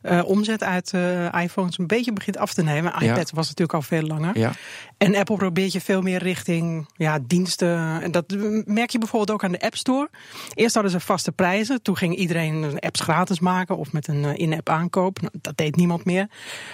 [0.03, 2.93] uh, omzet uit uh, iPhones een beetje begint af te nemen.
[3.01, 4.39] iPad was natuurlijk al veel langer.
[4.39, 4.53] Ja.
[4.99, 8.03] En Apple probeert je veel meer richting ja, diensten.
[8.03, 10.11] En dat merk je bijvoorbeeld ook aan de App Store.
[10.55, 11.83] Eerst hadden ze vaste prijzen.
[11.83, 15.21] Toen ging iedereen apps gratis maken of met een in-app aankoop.
[15.21, 16.29] Nou, dat deed niemand meer.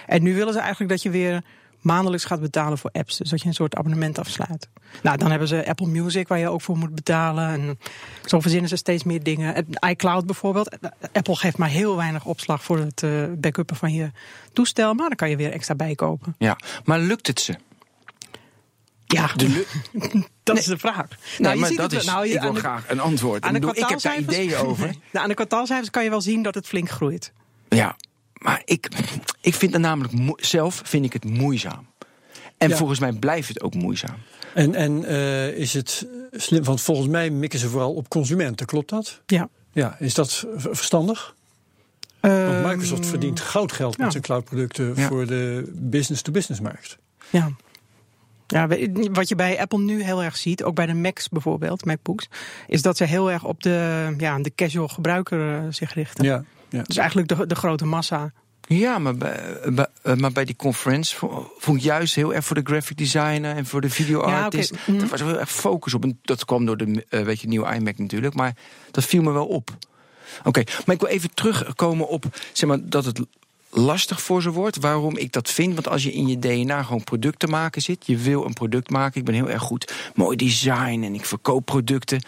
[0.06, 1.42] En nu willen ze eigenlijk dat je weer
[1.80, 3.16] maandelijks gaat betalen voor apps.
[3.16, 4.68] Dus dat je een soort abonnement afsluit.
[5.02, 7.48] Nou, dan hebben ze Apple Music waar je ook voor moet betalen.
[7.48, 7.78] En
[8.24, 9.66] zo verzinnen ze steeds meer dingen.
[9.88, 10.76] iCloud bijvoorbeeld.
[11.12, 14.10] Apple geeft maar heel weinig opslag voor het uh, backuppen van je
[14.52, 14.94] toestel.
[14.94, 16.34] Maar dan kan je weer extra bijkopen.
[16.38, 17.54] Ja, maar lukt het ze?
[19.04, 19.30] Ja,
[20.42, 21.08] dat is de vraag.
[21.38, 23.42] Nou, je ziet dat het, is, nou, je, ik wil graag een antwoord.
[23.42, 24.86] Aan de ik heb daar ideeën over.
[25.12, 27.32] nou, aan de kwartaalcijfers kan je wel zien dat het flink groeit.
[27.68, 27.96] Ja,
[28.40, 28.88] maar ik,
[29.40, 31.86] ik vind het namelijk zelf vind ik het moeizaam.
[32.58, 34.16] En volgens mij blijft het ook moeizaam.
[34.54, 36.64] En, en uh, is het slim?
[36.64, 39.20] Want volgens mij mikken ze vooral op consumenten, klopt dat?
[39.26, 39.48] Ja.
[39.72, 41.34] Ja, is dat verstandig?
[42.22, 45.08] Uh, Want Microsoft verdient goudgeld met zijn cloudproducten ja.
[45.08, 46.98] voor de business-to-business markt.
[47.30, 47.50] Ja.
[48.46, 48.68] Ja,
[49.12, 52.28] wat je bij Apple nu heel erg ziet, ook bij de Macs bijvoorbeeld, MacBooks,
[52.66, 56.24] is dat ze heel erg op de, ja, de casual gebruiker uh, zich richten.
[56.24, 56.44] Ja.
[56.70, 56.82] Ja.
[56.82, 58.32] Dus eigenlijk de, de grote massa.
[58.66, 61.16] Ja, maar bij, bij, maar bij die conference
[61.58, 64.70] vond ik juist heel erg voor de graphic designer en voor de video artist.
[64.70, 64.94] Ja, okay.
[64.94, 65.00] mm.
[65.00, 66.02] Er was heel erg focus op.
[66.02, 68.34] En dat kwam door de uh, weet je, nieuwe iMac natuurlijk.
[68.34, 68.56] Maar
[68.90, 69.70] dat viel me wel op.
[70.38, 73.20] Oké, okay, maar ik wil even terugkomen op zeg maar, dat het
[73.70, 74.76] lastig voor ze wordt.
[74.76, 75.74] Waarom ik dat vind?
[75.74, 79.20] Want als je in je DNA gewoon producten maken zit, je wil een product maken.
[79.20, 82.22] Ik ben heel erg goed, mooi design en ik verkoop producten.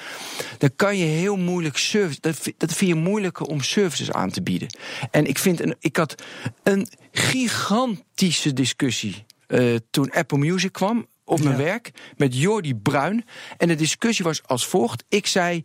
[0.59, 2.21] Dan kan je heel moeilijk service.
[2.21, 4.69] Dat, dat vind je moeilijker om services aan te bieden.
[5.11, 6.23] En ik vind, een, ik had
[6.63, 11.63] een gigantische discussie uh, toen Apple Music kwam op mijn ja.
[11.63, 13.25] werk met Jordi Bruin.
[13.57, 15.05] En de discussie was als volgt.
[15.09, 15.63] Ik zei,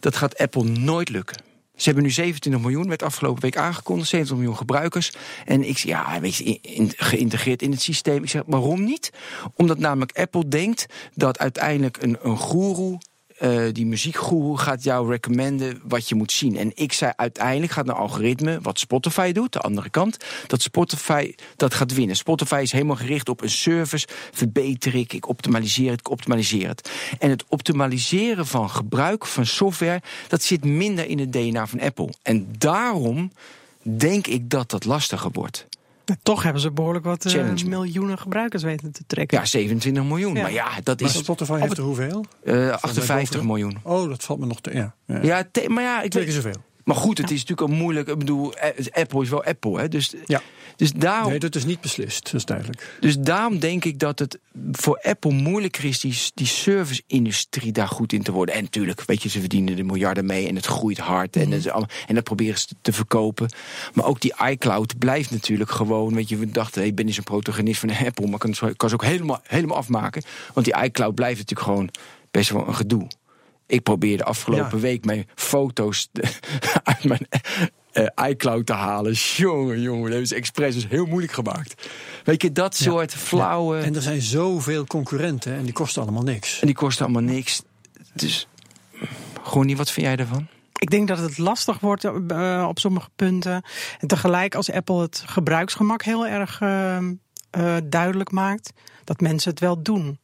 [0.00, 1.47] dat gaat Apple nooit lukken.
[1.78, 5.12] Ze hebben nu 27 miljoen, werd afgelopen week aangekondigd, 70 miljoen gebruikers.
[5.44, 6.58] En ik ja, weet je,
[6.96, 8.22] geïntegreerd in het systeem.
[8.22, 9.12] Ik zeg, waarom niet?
[9.54, 12.98] Omdat namelijk Apple denkt dat uiteindelijk een, een goeroe
[13.40, 16.56] uh, die muziekgoeroe gaat jou recommenden wat je moet zien.
[16.56, 21.34] En ik zei uiteindelijk gaat een algoritme, wat Spotify doet, de andere kant, dat Spotify
[21.56, 22.16] dat gaat winnen.
[22.16, 26.90] Spotify is helemaal gericht op een service, verbeter ik, ik optimaliseer het, ik optimaliseer het.
[27.18, 32.12] En het optimaliseren van gebruik van software, dat zit minder in het DNA van Apple.
[32.22, 33.32] En daarom
[33.82, 35.67] denk ik dat dat lastiger wordt.
[36.22, 39.38] Toch hebben ze behoorlijk wat uh, miljoenen gebruikers weten te trekken.
[39.38, 40.34] Ja, 27 miljoen.
[40.34, 40.42] Ja.
[40.42, 41.16] Maar ja, dat maar is.
[41.16, 42.24] Spotify heeft er hoeveel?
[42.44, 43.78] Uh, 58 miljoen.
[43.82, 44.74] Oh, dat valt me nog te.
[44.74, 45.18] Ja, ja.
[45.22, 46.66] ja te, maar ja, ik Twee keer zoveel.
[46.88, 48.08] Maar goed, het is natuurlijk ook moeilijk.
[48.08, 48.52] Ik bedoel,
[48.92, 49.78] Apple is wel Apple.
[49.78, 49.88] Hè?
[49.88, 50.42] Dus, ja.
[50.76, 52.96] dus daarom, nee, dat is niet beslist, dat is duidelijk.
[53.00, 54.38] Dus daarom denk ik dat het
[54.72, 58.54] voor Apple moeilijker is die, die service-industrie daar goed in te worden.
[58.54, 61.34] En natuurlijk, weet je, ze verdienen er miljarden mee en het groeit hard.
[61.34, 61.42] Mm.
[61.42, 63.48] En, dat allemaal, en dat proberen ze te verkopen.
[63.94, 66.14] Maar ook die iCloud blijft natuurlijk gewoon.
[66.14, 68.88] Weet je, we dachten, hey, ik ben eens een protagonist van Apple, maar kan, kan
[68.88, 70.22] ze ook helemaal, helemaal afmaken.
[70.54, 71.90] Want die iCloud blijft natuurlijk gewoon
[72.30, 73.06] best wel een gedoe.
[73.68, 74.82] Ik probeerde afgelopen ja.
[74.82, 76.08] week mijn foto's
[76.82, 77.26] uit mijn
[77.92, 79.12] uh, iCloud te halen.
[79.12, 81.88] Jongen, jongen, dat expres dus heel moeilijk gemaakt.
[82.24, 83.18] Weet je, dat soort ja.
[83.18, 83.76] flauwe...
[83.76, 83.82] Ja.
[83.82, 86.60] En er zijn zoveel concurrenten en die kosten allemaal niks.
[86.60, 87.62] En die kosten allemaal niks.
[88.12, 88.48] Dus,
[89.42, 90.46] gewoon niet, wat vind jij daarvan?
[90.78, 93.62] Ik denk dat het lastig wordt uh, op sommige punten.
[93.98, 96.98] En tegelijk als Apple het gebruiksgemak heel erg uh,
[97.84, 98.72] duidelijk maakt...
[99.04, 100.18] dat mensen het wel doen.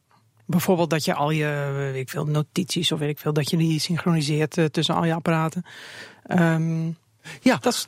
[0.45, 3.79] Bijvoorbeeld dat je al je ik veel, notities of weet ik veel, dat je die
[3.79, 5.65] synchroniseert uh, tussen al je apparaten.
[6.39, 6.97] Um,
[7.41, 7.87] Ja, dat is,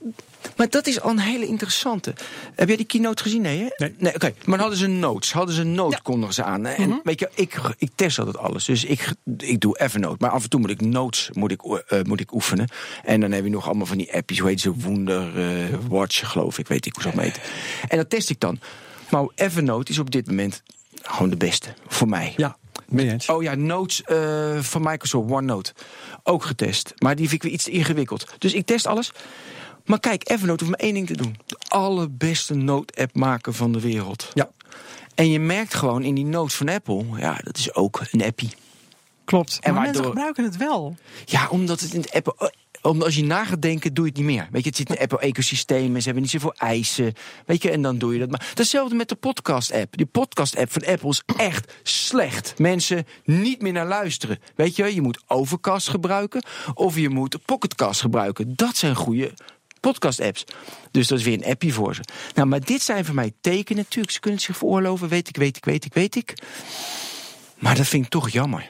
[0.55, 2.13] maar dat is al een hele interessante.
[2.55, 3.41] Heb jij die keynote gezien?
[3.41, 3.67] Nee, hè?
[3.77, 3.95] Nee.
[3.97, 5.31] nee Oké, maar hadden ze notes.
[5.33, 6.65] Hadden ze note, kondigen ze aan.
[6.65, 6.97] En Mhm.
[7.03, 8.65] weet je, ik, ik test altijd alles.
[8.65, 10.15] Dus ik, ik doe Evernote.
[10.19, 12.67] Maar af en toe moet ik notes moet ik, eh, moet ik oefenen.
[13.03, 14.39] En dan heb je nog allemaal van die appjes.
[14.39, 14.73] Hoe heet ze?
[14.73, 16.67] Wonder eh, Watch, geloof ik.
[16.67, 17.41] Weet ik hoe ze dat meten.
[17.87, 18.59] En dat test ik dan.
[19.09, 20.63] Maar Evernote is op dit moment
[21.07, 21.73] gewoon de beste.
[21.87, 22.33] Voor mij.
[22.37, 23.29] Ja, mee eens.
[23.29, 25.73] Oh ja, Notes eh, van Microsoft, OneNote.
[26.23, 26.93] Ook getest.
[26.97, 28.25] Maar die vind ik weer iets te ingewikkeld.
[28.37, 29.11] Dus ik test alles.
[29.85, 31.37] Maar kijk, Evernote hoeft maar één ding te doen.
[31.45, 34.29] De allerbeste note-app maken van de wereld.
[34.33, 34.49] Ja.
[35.15, 37.05] En je merkt gewoon in die notes van Apple...
[37.17, 38.49] ja, dat is ook een appie.
[39.25, 39.59] Klopt.
[39.61, 40.95] En maar mensen gebruiken het wel.
[41.25, 42.53] Ja, omdat het in het Apple...
[42.87, 44.47] omdat als je na gaat denken, doe je het niet meer.
[44.51, 47.13] Weet je, het zit in het Apple-ecosysteem en ze hebben niet zoveel eisen.
[47.45, 48.29] Weet je, en dan doe je dat.
[48.29, 49.97] Maar hetzelfde met de podcast-app.
[49.97, 52.59] Die podcast-app van Apple is echt slecht.
[52.59, 54.39] Mensen niet meer naar luisteren.
[54.55, 58.53] Weet je, je moet Overcast gebruiken of je moet Pocketcast gebruiken.
[58.55, 59.33] Dat zijn goede
[59.79, 60.43] podcast-apps.
[60.91, 62.01] Dus dat is weer een appie voor ze.
[62.33, 63.83] Nou, maar dit zijn voor mij tekenen.
[63.83, 65.09] Natuurlijk, ze kunnen het zich veroorloven.
[65.09, 66.33] Weet ik, weet ik, weet ik, weet ik.
[67.59, 68.69] Maar dat vind ik toch jammer.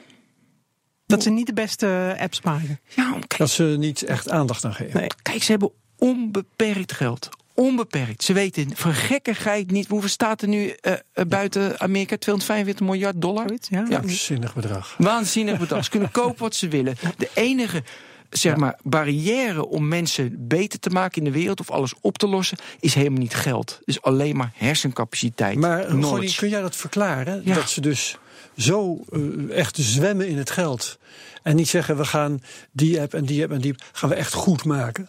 [1.08, 2.80] Dat ze niet de beste apps maken.
[2.96, 5.00] Ja, kijk, Dat ze niet echt aandacht aan geven.
[5.00, 5.08] Nee.
[5.22, 7.28] Kijk, ze hebben onbeperkt geld.
[7.54, 8.22] Onbeperkt.
[8.22, 9.88] Ze weten voor gekkigheid niet.
[9.88, 12.16] Hoeveel staat er nu eh, eh, buiten Amerika?
[12.16, 13.46] 245 miljard dollar?
[13.68, 13.86] Ja.
[13.88, 14.02] Ja.
[14.06, 14.94] Zinnig bedrag.
[14.98, 15.84] Waanzinnig bedrag.
[15.84, 16.96] Ze kunnen kopen wat ze willen.
[17.16, 17.82] De enige
[18.30, 22.28] zeg maar, barrière om mensen beter te maken in de wereld of alles op te
[22.28, 23.76] lossen, is helemaal niet geld.
[23.78, 25.58] Het is alleen maar hersencapaciteit.
[25.58, 26.38] Maar Ronnie, knowledge.
[26.38, 27.42] kun jij dat verklaren?
[27.44, 27.54] Ja.
[27.54, 28.18] Dat ze dus
[28.58, 30.98] zo eh, echt zwemmen in het geld.
[31.42, 34.14] En niet zeggen, we gaan die app en die app en die app gaan we
[34.14, 35.08] echt goed maken.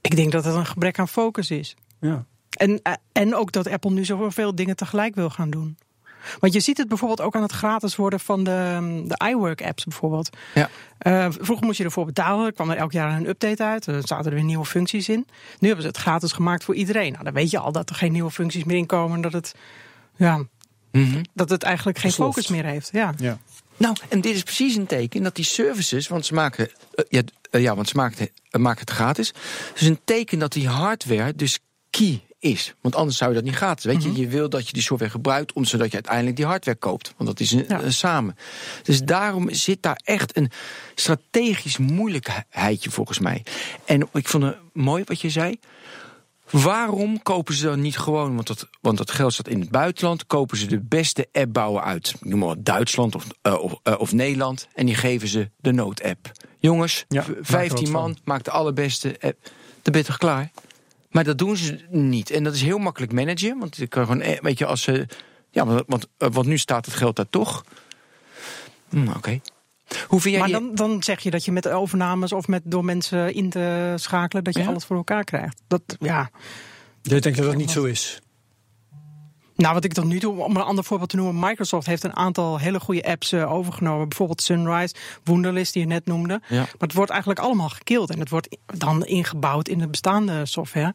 [0.00, 1.76] Ik denk dat het een gebrek aan focus is.
[2.00, 2.24] Ja.
[2.50, 5.76] En, eh, en ook dat Apple nu zoveel dingen tegelijk wil gaan doen.
[6.40, 10.36] Want je ziet het bijvoorbeeld ook aan het gratis worden van de, de iWork-apps bijvoorbeeld.
[10.54, 10.68] Ja.
[10.98, 12.46] Eh, vroeger moest je ervoor betalen.
[12.46, 13.86] Er kwam er elk jaar een update uit.
[13.86, 15.26] Er zaten er weer nieuwe functies in.
[15.58, 17.12] Nu hebben ze het gratis gemaakt voor iedereen.
[17.12, 19.16] Nou, dan weet je al dat er geen nieuwe functies meer in komen.
[19.16, 19.54] en Dat het,
[20.16, 20.44] ja,
[20.92, 21.22] Mhm.
[21.34, 22.34] dat het eigenlijk geen Gesloft.
[22.34, 22.88] focus meer heeft.
[22.92, 23.14] Ja.
[23.18, 23.38] ja.
[23.76, 27.22] Nou, en dit is precies een teken dat die services, want ze maken, eh, ja,
[27.50, 29.32] eh, ja, want ze maken, eh, maken het gratis.
[29.72, 31.58] Dus een teken dat die hardware dus
[31.90, 32.74] key is.
[32.80, 33.84] Want anders zou je dat niet gratis.
[33.84, 36.78] Weet je, je wil dat je die software gebruikt, om, zodat je uiteindelijk die hardware
[36.78, 37.12] koopt.
[37.16, 37.82] Want dat is een, Ja.
[37.82, 38.36] een samen.
[38.82, 40.50] Dus daarom zit daar echt een
[40.94, 43.44] strategisch moeilijkheidje volgens mij.
[43.84, 45.58] En ik vond het mooi wat je zei.
[46.50, 50.26] Waarom kopen ze dan niet gewoon, want dat, want dat geld staat in het buitenland,
[50.26, 53.94] kopen ze de beste app bouwen uit, ik noem maar Duitsland of, eh, of, eh,
[53.98, 56.32] of Nederland, en die geven ze de nood-app.
[56.58, 58.00] Jongens, Ja, v- maak er 15 wat van.
[58.02, 59.42] man, maakt de allerbeste app.
[59.82, 60.50] Dan ben je toch klaar?
[61.10, 62.30] Maar dat doen ze niet.
[62.30, 65.06] En dat is heel makkelijk managen, want je kan gewoon, eh, weet je, als ze,
[65.50, 67.64] ja, want, want, want nu staat het geld daar toch.
[68.88, 69.40] Hm, Oké.
[70.08, 72.84] Hoe vind jij Maar dan, dan zeg je dat je met overnames of met door
[72.84, 74.68] mensen in te schakelen, dat je Ja.
[74.68, 75.62] alles voor elkaar krijgt.
[75.66, 76.30] Dat, ja.
[77.02, 78.20] Jij denkt dat dat niet zo is?
[79.56, 82.16] Nou, wat ik tot nu toe, om een ander voorbeeld te noemen, Microsoft heeft een
[82.16, 84.08] aantal hele goede apps eh, overgenomen.
[84.08, 86.40] Bijvoorbeeld Sunrise, Wunderlist, die je net noemde.
[86.48, 86.56] Ja.
[86.56, 90.94] Maar het wordt eigenlijk allemaal gekild en het wordt dan ingebouwd in de bestaande software.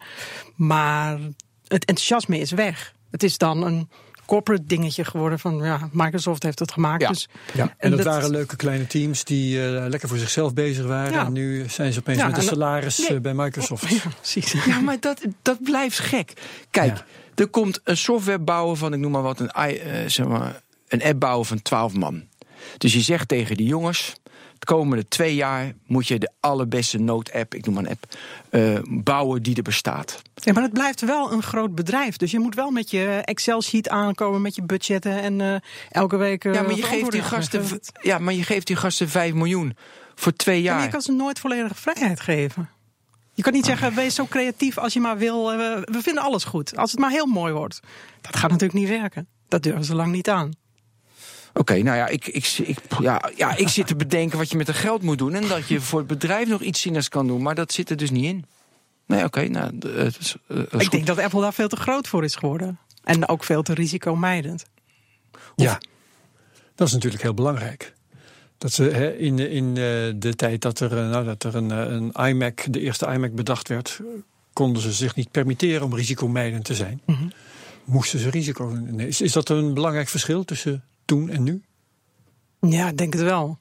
[0.55, 1.19] Maar
[1.67, 2.93] het enthousiasme is weg.
[3.11, 3.89] Het is dan een
[4.25, 7.01] corporate dingetje geworden van ja, Microsoft heeft het gemaakt.
[7.01, 7.07] Ja.
[7.07, 7.61] Dus, Ja.
[7.63, 11.11] En, En dat, dat- waren leuke kleine teams die eh, lekker voor zichzelf bezig waren.
[11.13, 11.25] Ja.
[11.25, 13.07] En nu zijn ze opeens Ja, met een en- salaris Nee.
[13.07, 13.89] eh, bij Microsoft.
[13.89, 14.51] ja, precies.
[14.65, 16.33] Ja, maar dat, dat blijft gek.
[16.69, 17.05] Kijk, Ja.
[17.35, 21.03] er komt een software bouwen van, ik noem maar wat, een, eh, zeg maar, een
[21.03, 22.23] app bouwen van 12 man.
[22.77, 24.13] Dus je zegt tegen die jongens,
[24.65, 28.05] de komende twee jaar moet je de allerbeste nood-app, ik noem maar een app,
[28.49, 30.21] eh, bouwen die er bestaat.
[30.35, 32.17] Ja, maar het blijft wel een groot bedrijf.
[32.17, 35.55] Dus je moet wel met je Excel-sheet aankomen, met je budgetten en eh,
[35.89, 36.45] elke week.
[36.45, 37.63] eh, Ja, maar je geeft die gasten,
[38.01, 39.75] ja, maar je geeft die gasten 5 miljoen
[40.15, 40.85] voor twee Ja, maar jaar.
[40.85, 42.69] je kan ze nooit volledige vrijheid geven.
[43.33, 45.45] Je kan niet zeggen, wees zo creatief als je maar wil.
[45.85, 46.77] we vinden alles goed.
[46.77, 47.79] Als het maar heel mooi wordt.
[48.21, 49.27] Dat gaat natuurlijk niet werken.
[49.47, 50.51] Dat durven ze lang niet aan.
[51.53, 54.67] Oké, nou ja ik, ik, ik, ja, ja, ik zit te bedenken wat je met
[54.67, 55.33] het geld moet doen.
[55.33, 57.41] En dat je voor het bedrijf nog iets zinnigs kan doen.
[57.41, 58.45] Maar dat zit er dus niet in.
[59.05, 60.91] Nee, oké, nou, d- het is, eh, is Ik goed.
[60.91, 62.79] denk dat Apple daar veel te groot voor is geworden.
[63.03, 64.65] En ook veel te risicomijdend.
[65.55, 65.79] Ja,
[66.75, 67.93] dat is natuurlijk heel belangrijk.
[68.57, 69.73] Dat ze hè, in, de- in eh,
[70.15, 73.33] de tijd dat er, eh, nou, dat er een, eh, een iMac, de eerste iMac
[73.35, 74.05] bedacht werd, eh,
[74.53, 77.01] konden ze zich niet permitteren om risicomijdend te zijn.
[77.05, 77.27] Mhm.
[77.83, 78.99] Moesten ze risico nemen.
[79.07, 81.61] Is, is dat een belangrijk verschil tussen toen en nu?
[82.59, 83.57] Ja, ik denk het wel.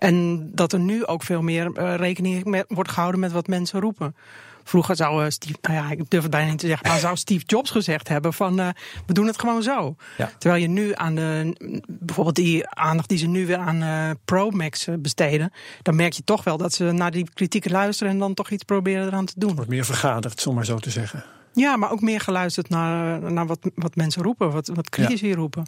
[0.00, 3.80] En dat er nu ook veel meer eh, rekening met, wordt gehouden met wat mensen
[3.80, 4.16] roepen.
[4.64, 7.16] Vroeger zou uh, Steve, nou ja, ik durf het bijna niet te zeggen, maar zou
[7.16, 8.68] Steve Jobs gezegd hebben van uh,
[9.06, 9.96] we doen het gewoon zo.
[10.18, 10.30] Ja.
[10.38, 11.54] Terwijl je nu aan de,
[11.88, 16.44] bijvoorbeeld die aandacht die ze nu weer aan Pro Max besteden, dan merk je toch
[16.44, 19.54] wel dat ze naar die kritieken luisteren en dan toch iets proberen eraan te doen.
[19.54, 21.24] Wordt meer vergaderd, om maar zo te zeggen.
[21.52, 25.34] Ja, maar ook meer geluisterd naar, naar wat, wat mensen roepen, wat, wat critici ja.
[25.34, 25.64] roepen.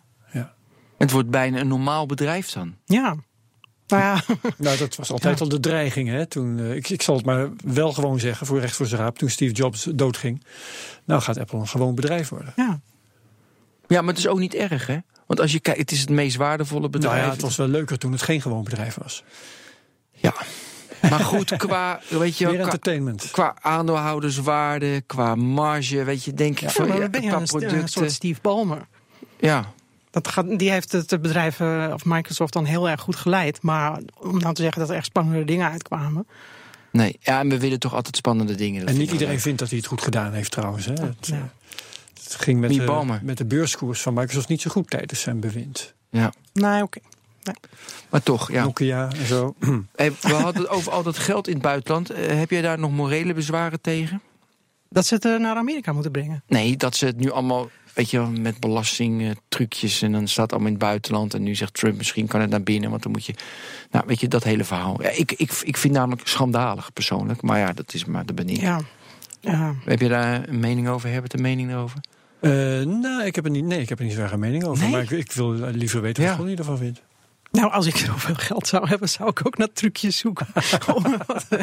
[1.03, 2.75] Het wordt bijna een normaal bedrijf dan.
[2.85, 3.17] Ja.
[3.87, 4.23] Nou, ja.
[4.57, 5.45] nou, dat was altijd ja.
[5.45, 6.09] al de dreiging.
[6.09, 6.27] Hè?
[6.27, 9.19] Toen, uh, ik, ik zal het maar wel gewoon zeggen, voor recht voor zijn raap,
[9.19, 10.45] toen Steve Jobs doodging.
[11.05, 12.53] Nou gaat Apple een gewoon bedrijf worden.
[12.57, 12.81] Ja.
[13.87, 14.99] Ja, maar het is ook niet erg, hè?
[15.27, 17.15] Want als je kijkt, het is het meest waardevolle bedrijf.
[17.15, 19.25] Nou ja, het was wel leuker toen het geen gewoon bedrijf was.
[20.11, 20.35] Ja.
[21.11, 23.31] Maar goed, qua, weet je, Meer qua, entertainment.
[23.31, 28.13] qua aandeelhouderswaarde, qua marge, weet je, denk ik Ja, van ja, ben je een, soort
[28.13, 28.87] Steve Ballmer.
[29.39, 29.73] Ja,
[30.13, 31.61] Dat gaat, die heeft het bedrijf
[31.93, 33.63] of Microsoft dan heel erg goed geleid.
[33.63, 36.27] Maar om nou te zeggen dat er echt spannende dingen uitkwamen.
[36.91, 37.17] nee.
[37.21, 38.87] Ja, en we willen toch altijd spannende dingen.
[38.87, 40.87] En niet iedereen vindt dat hij het goed gedaan heeft trouwens.
[40.87, 40.93] Hè?
[40.93, 41.35] Het, Ja.
[41.37, 41.43] eh,
[42.23, 45.95] het ging met de, met de beurskoers van Microsoft niet zo goed tijdens zijn bewind.
[46.11, 46.99] Ja, Nee, oké.
[48.11, 48.63] maar toch, ja.
[48.65, 49.55] Nokia en zo.
[49.97, 52.11] Hey, we hadden het over al dat geld in het buitenland.
[52.11, 54.21] Eh, heb jij daar nog morele bezwaren tegen?
[54.89, 56.43] Dat ze het eh, naar Amerika moeten brengen.
[56.47, 60.53] Nee, dat ze het nu allemaal, weet je, wel, met belastingtrucjes en dan staat het
[60.53, 61.35] allemaal in het buitenland.
[61.35, 63.35] En nu zegt Trump, misschien kan het naar binnen, want dan moet je.
[63.91, 65.03] Nou, weet je, dat hele verhaal.
[65.03, 68.61] Ja, ik, ik, ik vind namelijk schandalig persoonlijk, maar ja, dat is maar de benieuwd.
[68.61, 68.81] Ja.
[69.41, 69.75] ja.
[69.85, 71.09] Heb je daar een mening over?
[71.11, 72.01] Herbert, een mening erover?
[72.41, 72.51] Eh,
[72.87, 74.83] nou, ik heb er niet, nee, ik heb er niet zo erg een mening over.
[74.83, 74.91] Nee?
[74.93, 76.29] Maar ik, ik wil liever weten Ja.
[76.29, 77.03] wat Ronnie ervan vindt.
[77.53, 80.47] Nou, als ik zoveel geld zou hebben, zou ik ook naar trucjes zoeken.
[80.95, 81.59] om wat eh,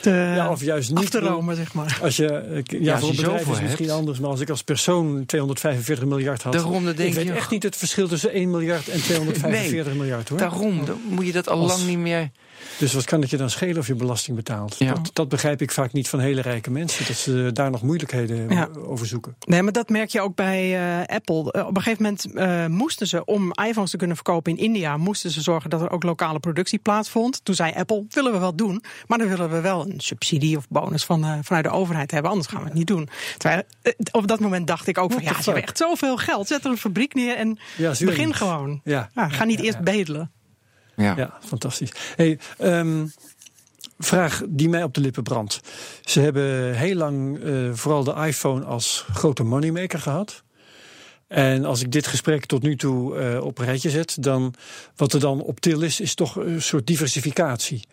[0.00, 1.10] te, ja, of juist af niet.
[1.10, 1.98] te romen, zeg maar.
[2.02, 3.98] Als je, ik- ja, als voor een je bedrijf is misschien hebt.
[3.98, 4.18] anders.
[4.18, 6.52] Maar als ik als persoon 245 miljard had.
[6.52, 9.94] Daarom, dan denk ik weet je, echt niet het verschil tussen 1 miljard en 245
[9.94, 10.38] miljard hoor.
[10.38, 12.30] Daarom, dan moet je dat al lang niet meer.
[12.78, 14.76] Dus wat kan het je dan schelen of je belasting betaalt?
[14.78, 14.92] Ja.
[14.92, 17.06] Dat, dat begrijp ik vaak niet van hele rijke mensen.
[17.06, 18.68] Dat ze daar nog moeilijkheden Ja.
[18.86, 19.36] over zoeken.
[19.40, 21.52] Nee, maar dat merk je ook bij eh, Apple.
[21.52, 24.96] Eh, op een gegeven moment eh, moesten ze, om iPhones te kunnen verkopen in India,
[24.96, 27.44] moesten ze zorgen dat er ook lokale productie plaatsvond.
[27.44, 30.66] Toen zei Apple, willen we wel doen, maar dan willen we wel een subsidie of
[30.68, 33.08] bonus van, vanuit de overheid hebben, anders gaan we het niet doen.
[33.36, 33.62] Terwijl,
[34.10, 36.46] op dat moment dacht ik ook van, What ja, ze hebben echt zoveel geld.
[36.46, 38.80] Zet er een fabriek neer en Ja, begin gewoon.
[38.84, 40.30] Ja, ga niet eerst bedelen.
[40.96, 41.16] Ja.
[41.16, 41.92] ja fantastisch.
[42.16, 43.06] Hey, ehm,
[43.98, 45.60] vraag die mij op de lippen brandt.
[46.02, 50.42] Ze hebben heel lang eh, vooral de iPhone als grote moneymaker gehad.
[51.34, 54.54] En als ik dit gesprek tot nu toe eh, op een rijtje zet, dan
[54.96, 57.86] wat er dan op til is, is toch een soort diversificatie.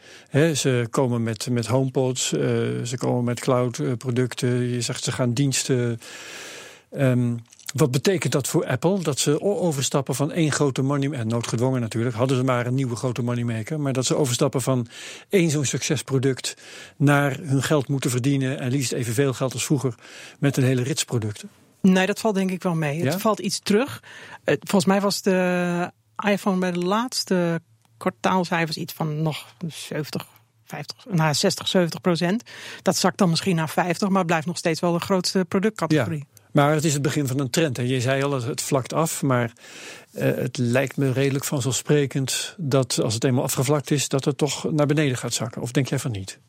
[0.56, 2.42] Ze komen met, met HomePods, eh,
[2.84, 4.70] ze komen met cloud-producten.
[4.70, 6.00] Je zegt ze gaan diensten.
[6.92, 7.36] Ehm,
[7.74, 9.00] wat betekent dat voor Apple?
[9.00, 12.96] Dat ze overstappen van één grote money, en noodgedwongen natuurlijk, hadden ze maar een nieuwe
[12.96, 14.88] grote moneymaker, maar dat ze overstappen van
[15.30, 16.58] één zo'n succesproduct
[16.98, 19.96] naar hun geld moeten verdienen en liefst evenveel geld als vroeger
[20.40, 21.50] met een hele rits producten.
[21.82, 22.98] Nee, dat valt denk ik wel mee.
[22.98, 23.04] Ja?
[23.04, 24.04] Het valt iets terug.
[24.46, 25.92] Volgens mij was de
[26.26, 27.62] iPhone bij de laatste
[27.98, 30.28] kwartaalcijfers iets van nog 70,
[30.66, 32.44] 50, nou 60, 70 procent.
[32.82, 36.26] Dat zakt dan misschien naar 50, maar blijft nog steeds wel de grootste productcategorie.
[36.52, 37.78] Maar het is het begin van een trend.
[37.78, 39.22] En je zei al, het- het vlakt af.
[39.22, 39.52] Maar
[40.14, 44.72] eh, het lijkt me redelijk vanzelfsprekend dat als het eenmaal afgevlakt is, dat het toch
[44.72, 45.62] naar beneden gaat zakken.
[45.62, 46.40] Of denk jij van niet?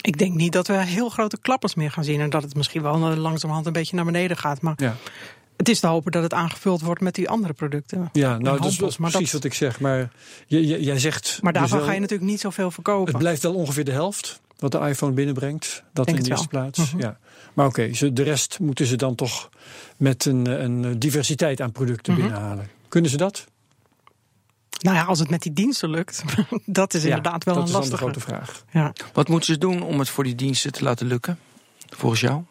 [0.00, 2.82] Ik denk niet dat we heel grote klappers meer gaan zien en dat het misschien
[2.82, 4.60] wel eh, langzamerhand een beetje naar beneden gaat.
[4.60, 4.96] Maar Ja,
[5.56, 8.08] het is te hopen dat het aangevuld wordt met die andere producten.
[8.12, 9.80] ja nou, dat is precies dat- wat ik zeg.
[9.80, 10.10] Maar
[10.46, 11.38] jij zegt.
[11.42, 13.08] Maar daarvan ga je natuurlijk niet zoveel verkopen.
[13.12, 15.82] Het blijft wel ongeveer de helft wat de iPhone binnenbrengt.
[15.92, 16.60] Dat Denk in de eerste wel.
[16.62, 16.78] plaats.
[16.92, 17.00] Mhm.
[17.02, 17.18] ja.
[17.58, 19.48] Maar oké, ze de rest moeten ze dan toch
[19.96, 22.22] met een, een diversiteit aan producten Mhm.
[22.22, 22.70] binnenhalen.
[22.88, 23.46] Kunnen ze dat?
[24.78, 26.22] Nou ja, als het met die diensten lukt,
[26.66, 27.96] dat is inderdaad wel dat een lastige.
[27.96, 28.64] grote vraag.
[28.72, 28.92] Ja.
[29.12, 31.38] Wat moeten ze doen om het voor die diensten te laten lukken?
[31.96, 32.42] Volgens jou?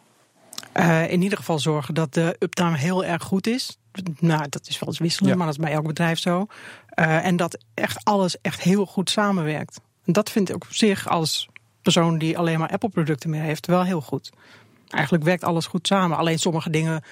[0.71, 3.77] Eh, in ieder geval zorgen dat de uptime heel erg goed is.
[4.19, 5.35] Nou, dat is wel eens wisselen, Ja.
[5.37, 6.47] maar dat is bij elk bedrijf zo.
[6.89, 9.79] Eh, en dat echt alles echt heel goed samenwerkt.
[10.05, 11.47] En dat vind ik op zich als
[11.81, 14.29] persoon die alleen maar Apple-producten meer heeft wel heel goed.
[14.89, 16.17] Eigenlijk werkt alles goed samen.
[16.17, 17.04] Alleen sommige dingen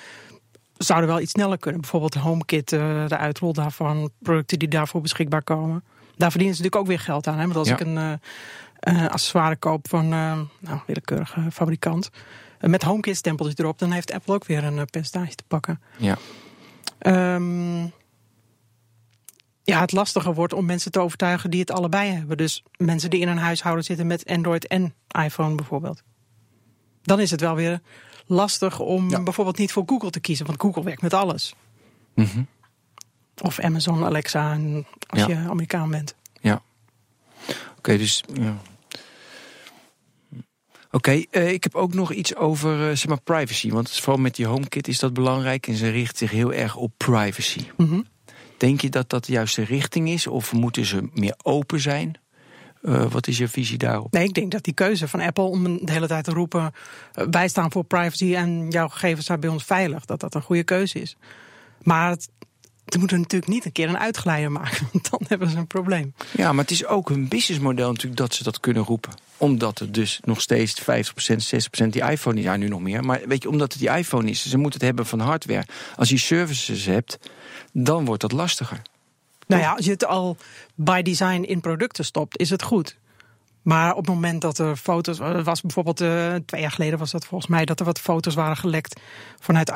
[0.77, 1.81] zouden wel iets sneller kunnen.
[1.81, 5.83] Bijvoorbeeld de HomeKit, eh, de uitrol daarvan, producten die daarvoor beschikbaar komen.
[6.17, 7.37] Daar verdienen ze natuurlijk ook weer geld aan.
[7.37, 7.43] Hè?
[7.43, 7.73] Want als Ja.
[7.73, 8.13] ik een eh,
[8.79, 12.09] eh, accessoire koop van eh nou, willekeurige fabrikant.
[12.59, 15.81] eh, met HomeKit stempeltje erop, dan heeft Apple ook weer een eh, percentage te pakken.
[15.97, 16.17] Ja.
[16.99, 17.81] Ehm,
[19.63, 22.37] ja, het lastiger wordt om mensen te overtuigen die het allebei hebben.
[22.37, 26.03] Dus mensen die in een huishouden zitten met Android en iPhone bijvoorbeeld.
[27.05, 27.81] Dan is het wel weer
[28.25, 29.23] lastig om Ja.
[29.23, 31.55] bijvoorbeeld niet voor Google te kiezen, want Google werkt met alles.
[32.15, 32.41] Mhm.
[33.41, 34.59] Of Amazon, Alexa,
[35.07, 35.27] als Ja.
[35.27, 36.15] je Amerikaan bent.
[36.41, 36.61] Ja.
[37.77, 38.23] Oké, dus.
[38.33, 38.57] Ja.
[40.91, 43.69] Oké, eh, ik heb ook nog iets over uh, zeg maar privacy.
[43.71, 45.67] Want vooral met die HomeKit is dat belangrijk.
[45.67, 47.61] En ze richt zich heel erg op privacy.
[47.77, 48.05] Mm
[48.57, 50.27] Denk je dat dat de juiste richting is?
[50.27, 52.19] Of moeten ze meer open zijn?
[52.87, 54.11] Uh, wat is je visie daarop?
[54.11, 56.73] Nee, ik denk dat die keuze van Apple om de hele tijd te roepen:
[57.29, 60.63] wij staan voor privacy en jouw gegevens zijn bij ons veilig, dat dat een goede
[60.63, 61.17] keuze is.
[61.83, 62.29] Maar het,
[62.85, 66.13] ze moeten natuurlijk niet een keer een uitglijder maken, want dan hebben ze een probleem.
[66.31, 69.13] Ja, maar het is ook een businessmodel natuurlijk dat ze dat kunnen roepen.
[69.37, 70.83] Omdat het dus nog steeds 50%,
[71.83, 72.43] 60% die iPhone is.
[72.43, 73.03] Ja, nu nog meer.
[73.03, 75.65] Maar weet je, omdat het die iPhone is, ze moeten het hebben van hardware.
[75.95, 77.19] Als je services hebt,
[77.71, 78.81] dan wordt dat lastiger.
[79.45, 80.37] Nou ja, als je het al
[80.75, 82.97] by design in producten stopt, is het goed.
[83.61, 85.17] Maar op het moment dat er foto's.
[85.43, 87.65] was bijvoorbeeld uh, twee jaar geleden was dat volgens mij.
[87.65, 88.99] dat er wat foto's waren gelekt
[89.39, 89.71] vanuit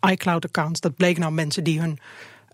[0.00, 0.80] iCloud-accounts.
[0.80, 1.98] Dat bleek nou mensen die hun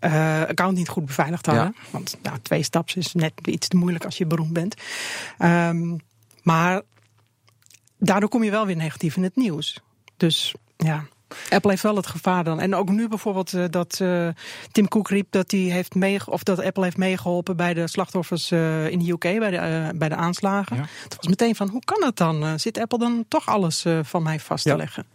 [0.00, 1.76] uh, account niet goed beveiligd hadden.
[1.90, 4.74] Want nou, twee staps is net iets te moeilijk als je beroemd bent.
[5.38, 6.00] Um,
[6.42, 6.83] maar
[7.98, 9.81] daardoor kom je wel weer negatief in het nieuws.
[10.16, 11.05] Dus ja.
[11.51, 12.61] Apple heeft wel het gevaar dan.
[12.61, 14.29] En ook nu bijvoorbeeld uh, dat uh,
[14.71, 18.51] Tim Cook riep dat hij heeft mee, of dat Apple heeft meegeholpen bij de slachtoffers
[18.51, 20.77] uh, in de UK, bij de, bij de aanslagen.
[20.77, 20.87] Ja.
[21.03, 22.61] Het was meteen van hoe kan dat dan?
[22.61, 25.07] zit Apple dan toch alles van mij vast te leggen?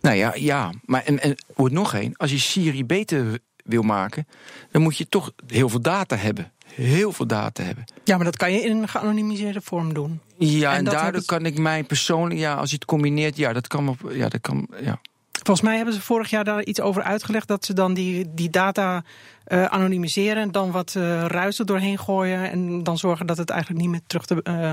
[0.00, 0.72] Nou ja, ja.
[0.84, 2.16] Maar en, en wordt nog één.
[2.16, 4.26] Als je Siri beter wil maken,
[4.70, 6.52] dan moet je toch heel veel data hebben.
[6.74, 7.84] Heel veel data hebben.
[8.04, 10.20] Ja, maar dat kan je in een geanonimiseerde vorm doen.
[10.38, 13.88] Ja, en, daardoor kan ik mij persoonlijk, ja, als je het combineert, ja, dat kan.
[13.88, 15.00] Op, ja, dat kan ja.
[15.32, 17.48] Volgens mij hebben ze vorig jaar daar iets over uitgelegd.
[17.48, 19.04] Dat ze dan die, die data
[19.48, 20.42] uh, anonimiseren.
[20.42, 22.50] En dan wat uh, ruis er doorheen gooien.
[22.50, 24.72] En dan zorgen dat het eigenlijk niet meer terug te uh,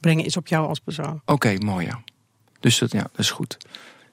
[0.00, 1.20] brengen is op jou als persoon.
[1.24, 2.00] Oké, mooi ja.
[2.60, 3.56] Dus dat, ja, dat is goed.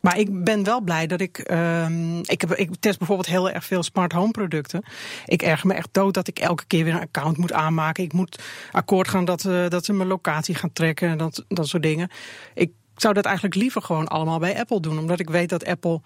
[0.07, 1.51] Maar ik ben wel blij dat ik.
[1.51, 4.83] Uh, ik, heb, ik test bijvoorbeeld heel erg veel smart home producten.
[5.25, 8.03] Ik erger me echt dood dat ik elke keer weer een account moet aanmaken.
[8.03, 11.67] Ik moet akkoord gaan dat, uh, dat ze mijn locatie gaan trekken en dat, dat
[11.67, 12.09] soort dingen.
[12.53, 14.99] Ik zou dat eigenlijk liever gewoon allemaal bij Apple doen.
[14.99, 16.01] Omdat ik weet dat Apple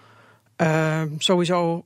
[0.57, 1.85] uh, sowieso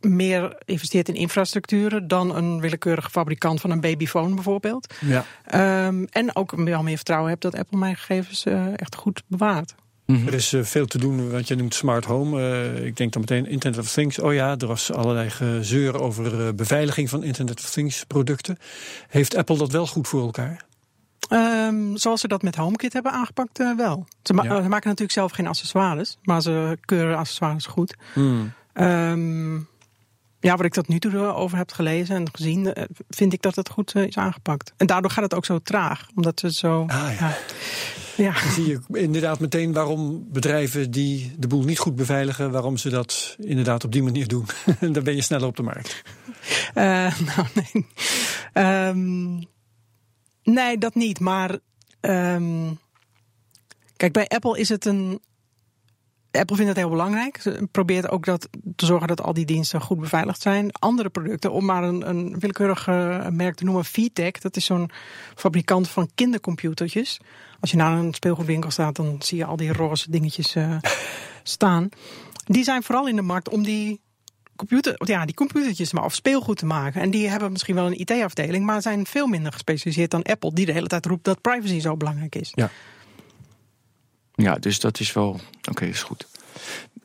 [0.00, 4.94] meer investeert in infrastructuren dan een willekeurige fabrikant van een babyphone bijvoorbeeld.
[5.00, 5.24] Ja.
[5.86, 9.74] Um, en ook wel meer vertrouwen heb dat Apple mijn gegevens uh, echt goed bewaart.
[10.06, 10.26] Mhm.
[10.26, 12.40] Er is uh, veel te doen, wat je noemt smart home.
[12.40, 14.18] Uh, ik denk dan meteen Internet of Things.
[14.18, 18.58] Oh ja, er was allerlei gezeur over uh, beveiliging van Internet of Things producten.
[19.08, 20.64] Heeft Apple dat wel goed voor elkaar?
[21.30, 24.06] Um, zoals ze dat met HomeKit hebben aangepakt, wel.
[24.22, 24.62] Ze, ma ja.
[24.62, 27.96] ze, maken natuurlijk zelf geen accessoires, maar ze keuren accessoires goed.
[28.74, 29.68] Um,
[30.42, 32.74] ja, wat ik tot nu toe over heb gelezen en gezien,
[33.08, 34.72] vind ik dat het goed is aangepakt.
[34.76, 36.84] En daardoor gaat het ook zo traag, omdat ze zo.
[36.86, 37.10] Ah, ja.
[37.18, 37.36] ja
[38.16, 38.32] ja.
[38.32, 42.90] Dan zie je inderdaad meteen waarom bedrijven die de boel niet goed beveiligen, waarom ze
[42.90, 44.46] dat inderdaad op die manier doen.
[44.80, 46.02] En dan ben je sneller op de markt.
[46.74, 47.86] Uh, nou, nee.
[48.86, 49.46] Um,
[50.42, 51.20] nee, dat niet.
[51.20, 51.58] Maar
[52.00, 52.78] um,
[53.96, 55.20] kijk, bij Apple is het een.
[56.32, 57.38] Apple vindt het heel belangrijk.
[57.40, 60.72] Ze probeert ook dat, te zorgen dat al die diensten goed beveiligd zijn.
[60.72, 62.86] Andere producten, om maar een, een willekeurig
[63.30, 64.90] merk te noemen, VTech, dat is zo'n
[65.34, 67.20] fabrikant van kindercomputertjes.
[67.60, 70.76] Als je naar een speelgoedwinkel staat, dan zie je al die roze dingetjes uh,
[71.42, 71.88] staan.
[72.46, 74.00] Die zijn vooral in de markt om die
[74.56, 77.00] computer, ja, die computertjes maar of speelgoed te maken.
[77.00, 80.66] En die hebben misschien wel een IT-afdeling, maar zijn veel minder gespecialiseerd dan Apple, die
[80.66, 82.50] de hele tijd roept dat privacy zo belangrijk is.
[82.54, 82.70] Ja,
[84.34, 85.28] ja dus dat is wel.
[85.28, 86.26] Oké, okay, is goed.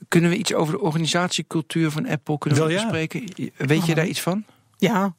[0.07, 3.23] Kunnen we iets over de organisatiecultuur van Apple kunnen wel, bespreken?
[3.35, 3.49] Ja.
[3.57, 4.45] Weet je daar iets van?
[4.77, 5.15] Ja,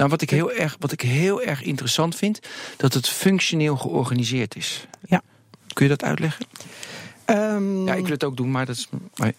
[0.00, 2.40] nou, wat ik, heel erg, wat ik heel erg interessant vind,
[2.76, 4.86] dat het functioneel georganiseerd is.
[5.04, 5.22] Ja.
[5.72, 6.46] Kun je dat uitleggen?
[7.30, 8.88] Um, ja, ik wil het ook doen, maar dat is.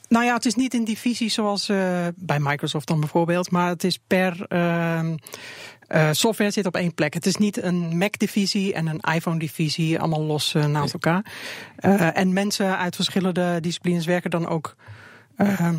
[0.07, 3.83] Nou ja, het is niet in divisies zoals uh, bij Microsoft dan bijvoorbeeld, maar het
[3.83, 4.45] is per.
[4.49, 5.09] Uh,
[5.95, 7.13] uh, software zit op één plek.
[7.13, 11.25] Het is niet een Mac-divisie en een iPhone-divisie, allemaal los uh, naast elkaar.
[11.79, 14.75] Uh, en mensen uit verschillende disciplines werken dan ook
[15.35, 15.75] ehm,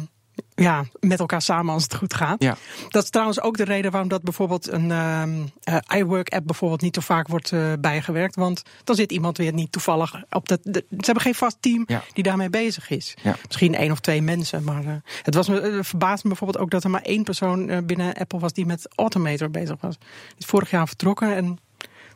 [0.54, 2.42] ja, met elkaar samen als het goed gaat.
[2.42, 2.56] Ja.
[2.88, 5.22] Dat is trouwens ook de reden waarom dat bijvoorbeeld een uh,
[5.64, 8.36] uh, iWork-app bijvoorbeeld niet zo vaak wordt uh, bijgewerkt.
[8.36, 10.60] Want dan zit iemand weer niet toevallig op dat.
[10.62, 12.02] De, ze hebben geen vast team ja.
[12.12, 13.14] die daarmee bezig is.
[13.22, 13.36] Ja.
[13.46, 14.64] Misschien één of twee mensen.
[14.64, 14.92] Maar uh,
[15.22, 18.52] het was me, verbaasde me bijvoorbeeld ook dat er maar één persoon binnen Apple was
[18.52, 19.98] die met Automator bezig was.
[19.98, 21.58] Die is vorig jaar vertrokken en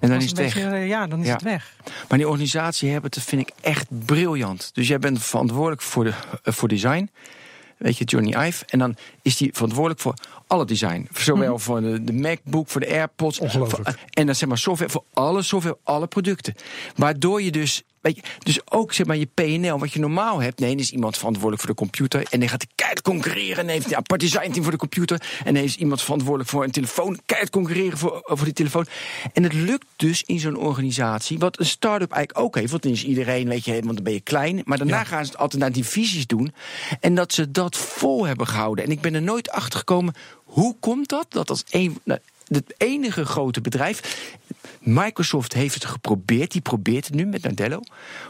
[0.00, 0.87] en dan is het weg.
[0.87, 1.33] Ja, dan is ja.
[1.33, 1.76] het weg.
[2.09, 4.70] Maar die organisatie hebben, dat vind ik echt briljant.
[4.74, 7.11] Dus jij bent verantwoordelijk voor, de, voor design
[7.76, 8.64] weet je, Johnny Ive.
[8.66, 10.14] En dan is hij verantwoordelijk voor
[10.46, 11.08] alle design.
[11.14, 11.60] Zowel mm.
[11.60, 13.40] voor de, de, MacBook, voor de AirPods.
[13.44, 16.54] Voor, en dan zeg maar software voor alle software, alle producten.
[16.96, 20.61] Waardoor je dus weet je, dus ook zeg maar je PNL, wat je normaal hebt.
[20.61, 22.27] Nee, dan is iemand verantwoordelijk voor de computer.
[22.31, 23.64] En dan gaat hij keihard concurreren.
[23.64, 25.23] En heeft een apart designteam voor de computer.
[25.45, 27.21] En dan is iemand verantwoordelijk voor een telefoon.
[27.27, 28.87] Keihard concurreren voor, voor die telefoon.
[29.33, 31.38] En het lukt dus in zo'n organisatie.
[31.38, 32.71] Wat een start-up eigenlijk ook heeft.
[32.71, 34.62] Want dan is iedereen, weet je, want dan ben je klein.
[34.64, 36.55] Maar daarna gaan ze het altijd naar divisies doen.
[37.01, 38.85] En dat ze dat vol hebben gehouden.
[38.85, 40.14] En ik ben er nooit achter gekomen.
[40.45, 41.27] Hoe komt dat?
[41.29, 41.99] Dat als een.
[42.05, 44.26] Nou, het enige grote bedrijf.
[44.80, 46.52] Microsoft heeft het geprobeerd.
[46.52, 47.80] Die probeert het nu met Nadello.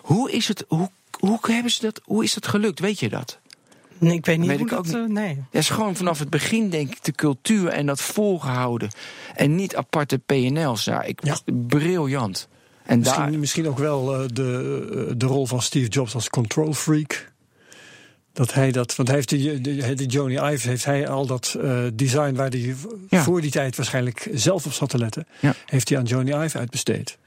[0.03, 0.65] Hoe is het?
[0.69, 2.01] Hoe, hoe hebben ze dat?
[2.05, 2.81] Hoe is dat gelukt?
[2.81, 3.39] Weet je dat?
[3.99, 4.95] Nee, ik weet niet Weet hoe ik ook dat...
[4.95, 5.09] niet.
[5.09, 5.35] eh, nee.
[5.51, 8.91] Dat is gewoon vanaf het begin, denk ik, de cultuur en dat volgehouden.
[9.35, 10.85] En niet aparte PNL's.
[10.85, 11.37] Ja, ik, Ja.
[11.67, 12.49] Briljant.
[12.85, 16.29] En daar, Misschien, misschien ook wel eh, de, eh, de rol van Steve Jobs als
[16.29, 17.33] control freak.
[18.37, 21.57] Dat hij dat, want hij heeft die, de, de Joni Ive heeft hij al dat
[21.63, 22.75] eh, design waar hij
[23.09, 23.23] Ja.
[23.23, 25.55] voor die tijd waarschijnlijk zelf op zat te letten, Ja.
[25.67, 27.19] heeft hij aan Joni Ive uitbesteed.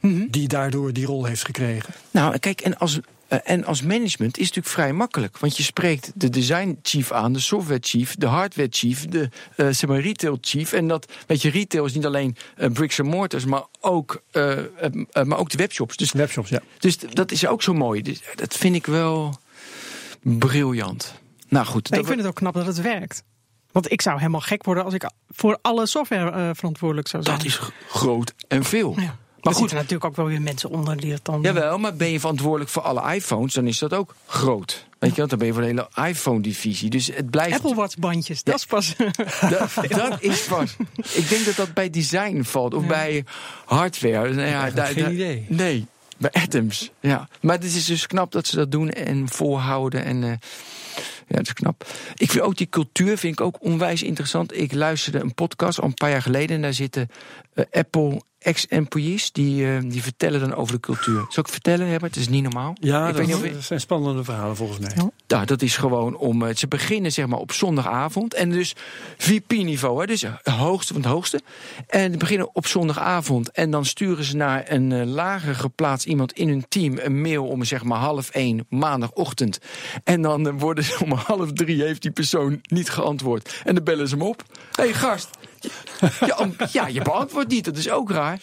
[0.00, 0.26] Mhm.
[0.30, 1.94] Die daardoor die rol heeft gekregen.
[2.10, 5.38] Nou, kijk, en als, eh, en als management is het natuurlijk vrij makkelijk.
[5.38, 9.66] Want je spreekt de design chief aan, de software chief, de hardware chief, de eh,
[9.70, 10.72] zeg maar retail chief.
[10.72, 12.36] En dat, weet je, retail is niet alleen
[12.72, 14.22] bricks and mortars, maar ook,
[15.12, 15.96] maar ook de webshops.
[15.96, 16.60] Dus, Webshops, ja.
[16.78, 18.02] dus dat is ook zo mooi.
[18.02, 19.40] Dus, dat vind ik wel
[20.22, 21.14] briljant.
[21.48, 23.22] Nou goed, Nee, ik vind het ook knap dat het werkt.
[23.72, 27.36] Want ik zou helemaal gek worden als ik voor alle software eh, verantwoordelijk zou zijn.
[27.36, 28.94] dat is groot en veel.
[28.96, 29.16] Ja.
[29.42, 31.40] Maar er goed, zitten natuurlijk ook wel weer mensen onder die het dan...
[31.40, 34.86] Jawel, maar ben je verantwoordelijk voor alle iPhones, dan is dat ook groot.
[34.98, 36.90] Weet je, want dan ben je voor de hele iPhone-divisie.
[36.90, 37.54] Dus het blijft.
[37.54, 38.94] Apple Watch bandjes, dat is pas...
[39.50, 40.76] Dat, dat is vast.
[41.12, 43.24] Ik denk dat dat bij design valt, of bij
[43.64, 44.34] hardware.
[44.34, 45.46] Nou ja, geen idee.
[45.48, 45.86] Nee,
[46.22, 46.90] bij Atoms.
[47.00, 47.28] Ja.
[47.40, 50.04] Maar het is dus knap dat ze dat doen en voorhouden.
[50.04, 50.30] En, eh,
[51.28, 51.86] ja, het is knap.
[52.14, 54.56] Ik vind ook die cultuur vind ik ook onwijs interessant.
[54.56, 56.56] Ik luisterde een podcast al een paar jaar geleden.
[56.56, 57.08] En daar zitten
[57.54, 59.32] eh, Apple ex-employees.
[59.32, 61.24] Die, eh, die vertellen dan over de cultuur.
[61.28, 62.14] Zal ik vertellen, Herbert?
[62.14, 62.76] Het is niet normaal.
[62.80, 64.92] Ja, ik dat, weet niet of zijn spannende verhalen volgens mij.
[64.96, 65.10] Ja.
[65.26, 66.42] nou, dat is gewoon om.
[66.46, 68.34] eh, Ze beginnen zeg maar op zondagavond.
[68.34, 68.74] En dus
[69.18, 71.40] VP-niveau, hè, dus het hoogste van het hoogste.
[71.86, 73.50] En ze beginnen op zondagavond.
[73.50, 77.46] En dan sturen ze naar een eh, lager geplaatst iemand in hun team een mail
[77.46, 79.58] om zeg maar half één maandagochtend.
[80.04, 83.60] En dan eh, worden ze om half drie heeft die persoon niet geantwoord.
[83.64, 84.42] En dan bellen ze hem op.
[84.72, 85.28] Hé hey, gast.
[86.26, 87.64] Ja, om- ja, je beantwoordt niet.
[87.64, 88.40] Dat is ook raar.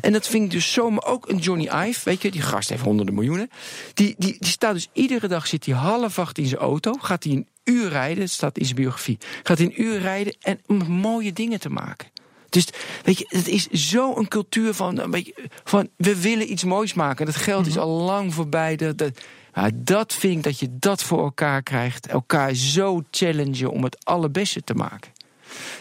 [0.00, 0.90] En dat vind ik dus zo.
[0.90, 3.50] Maar ook een Johnny Ive, weet je, die gast heeft honderden miljoenen.
[3.94, 6.92] Die, die, die staat dus iedere dag, zit hij half acht in zijn auto.
[7.00, 9.18] Gaat hij een uur rijden, staat in zijn biografie.
[9.42, 12.08] Gaat hij een uur rijden en om mooie dingen te maken.
[12.48, 12.66] Dus
[13.02, 15.34] weet je, het is zo een cultuur van, een beetje,
[15.64, 17.26] van we willen iets moois maken.
[17.26, 18.76] Dat geld is al lang voorbij.
[18.76, 19.20] Dat, dat,
[19.54, 22.06] ja, dat vind ik dat je dat voor elkaar krijgt.
[22.06, 25.10] Elkaar zo challengen om het allerbeste te maken.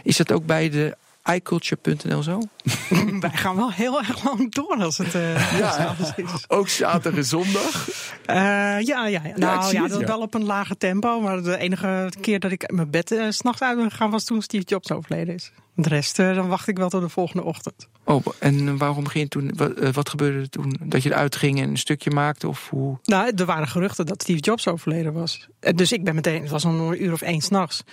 [0.03, 0.97] Is dat ook bij de
[1.33, 2.41] iCulture.nl zo?
[3.19, 6.45] Wij gaan wel heel erg lang door als het eh Ja, is.
[6.47, 7.89] Ook zaterdag en zondag.
[8.25, 8.35] Eh,
[8.81, 11.21] ja, ja, Nou ja, het, dat wel op een lager tempo.
[11.21, 14.23] Maar de enige keer dat ik mijn bed eh, s s'nachts uit ben gegaan was
[14.23, 15.51] toen Steve Jobs overleden is.
[15.75, 17.87] De rest, eh, dan wacht ik wel tot de volgende ochtend.
[18.03, 19.51] Oh, en waarom ging je toen?
[19.55, 20.75] Wat, eh, wat gebeurde er toen?
[20.83, 22.47] Dat je eruit ging en een stukje maakte?
[22.47, 22.97] Of hoe?
[23.03, 25.47] Nou, er waren geruchten dat Steve Jobs overleden was.
[25.59, 27.83] Eh, Dus ik ben meteen, het was nog een uur of één s'nachts.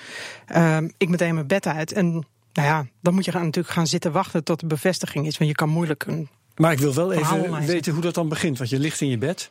[0.47, 1.93] Ehm ik meteen mijn bed uit.
[1.93, 2.11] En
[2.53, 5.39] nou ja, dan moet je gaan, natuurlijk gaan zitten wachten tot de bevestiging is.
[5.39, 8.59] Want je kan moeilijk een Maar ik wil wel even weten hoe dat dan begint.
[8.59, 9.51] Want je ligt in je bed.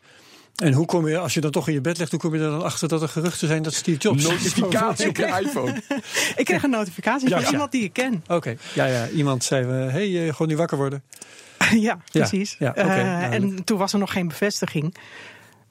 [0.63, 2.39] En hoe kom je, als je dan toch in je bed ligt, hoe kom je
[2.43, 4.23] er dan achter dat er geruchten zijn dat Steve Jobs.
[4.23, 5.81] Notificatie op je iPhone.
[6.35, 7.51] Ik kreeg een notificatie Ja, van ja.
[7.51, 8.23] iemand die ik ken.
[8.27, 9.07] Oké, ja, ja.
[9.09, 11.03] Iemand zei: hé, hey, eh, gewoon niet wakker worden.
[11.87, 12.55] ja, precies.
[12.59, 13.57] ja, oké, Eh, duidelijk.
[13.57, 14.95] en toen was er nog geen bevestiging.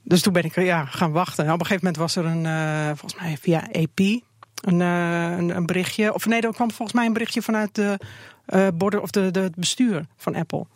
[0.02, 1.44] Dus toen ben ik ja, gaan wachten.
[1.46, 5.36] En op een gegeven moment was er een, eh, volgens mij via AP, een, eh,
[5.38, 6.14] een, een berichtje.
[6.14, 7.98] Of nee, er kwam volgens mij een berichtje vanuit de
[8.46, 10.66] eh borden of de, de, het bestuur van Apple.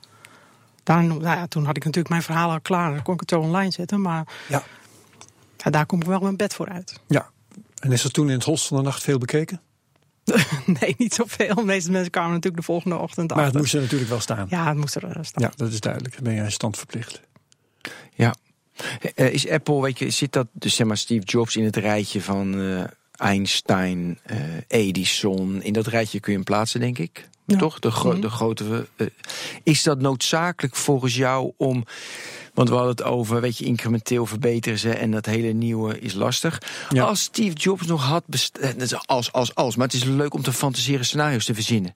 [0.91, 2.93] Daar, nou ja, toen had ik natuurlijk mijn verhaal al klaar.
[2.93, 4.01] Dan kon ik het zo online zetten.
[4.01, 4.63] Maar Ja.
[5.57, 7.01] ja, daar kom ik wel mijn bed voor uit.
[7.07, 7.31] Ja.
[7.81, 9.61] En is er toen in het holst van de nacht veel bekeken?
[10.81, 11.55] nee, niet zoveel.
[11.55, 14.47] De meeste mensen kwamen natuurlijk de volgende ochtend Maar het moest er natuurlijk wel staan.
[14.51, 15.43] Ja, het moest er eh, staan.
[15.43, 16.15] Ja, dat is duidelijk.
[16.15, 17.21] Dan ben je aan stand verplicht.
[18.15, 18.35] Ja.
[19.15, 22.23] Eh, is Apple, weet je, zit dat dus zeg maar Steve Jobs in het rijtje
[22.23, 22.85] van eh,
[23.17, 25.63] Einstein, eh, Edison?
[25.63, 27.29] In dat rijtje kun je hem plaatsen, denk ik.
[27.51, 27.59] Ja.
[27.59, 27.79] Toch?
[27.79, 28.21] De, gro- Mhm.
[28.21, 28.87] de grote.
[28.97, 29.07] eh,
[29.63, 31.85] is dat noodzakelijk volgens jou om.
[32.55, 36.15] Want we hadden het over, weet je, incrementeel verbeteren ze en dat hele nieuwe is
[36.15, 36.63] lastig.
[36.89, 37.05] Ja.
[37.05, 38.75] Als Steve Jobs nog had bestaan.
[39.07, 39.77] Als, als, als.
[39.77, 41.95] Maar het is leuk om te fantaseren scenario's te verzinnen.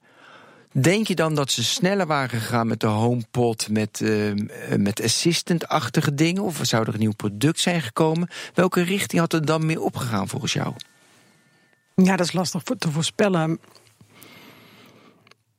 [0.72, 4.36] Denk je dan dat ze sneller waren gegaan met de HomePod, met, eh, eh,
[4.78, 6.42] met assistant-achtige dingen?
[6.42, 8.28] Of zou er een nieuw product zijn gekomen?
[8.54, 10.74] Welke richting had er dan meer opgegaan volgens jou?
[11.94, 13.58] Ja, dat is lastig te voorspellen.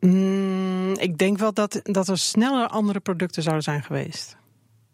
[0.05, 4.35] Mm, ik denk wel dat, dat er sneller andere producten zouden zijn geweest.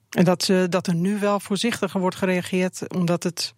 [0.10, 3.54] En dat, ze, dat er nu wel voorzichtiger wordt gereageerd, omdat het.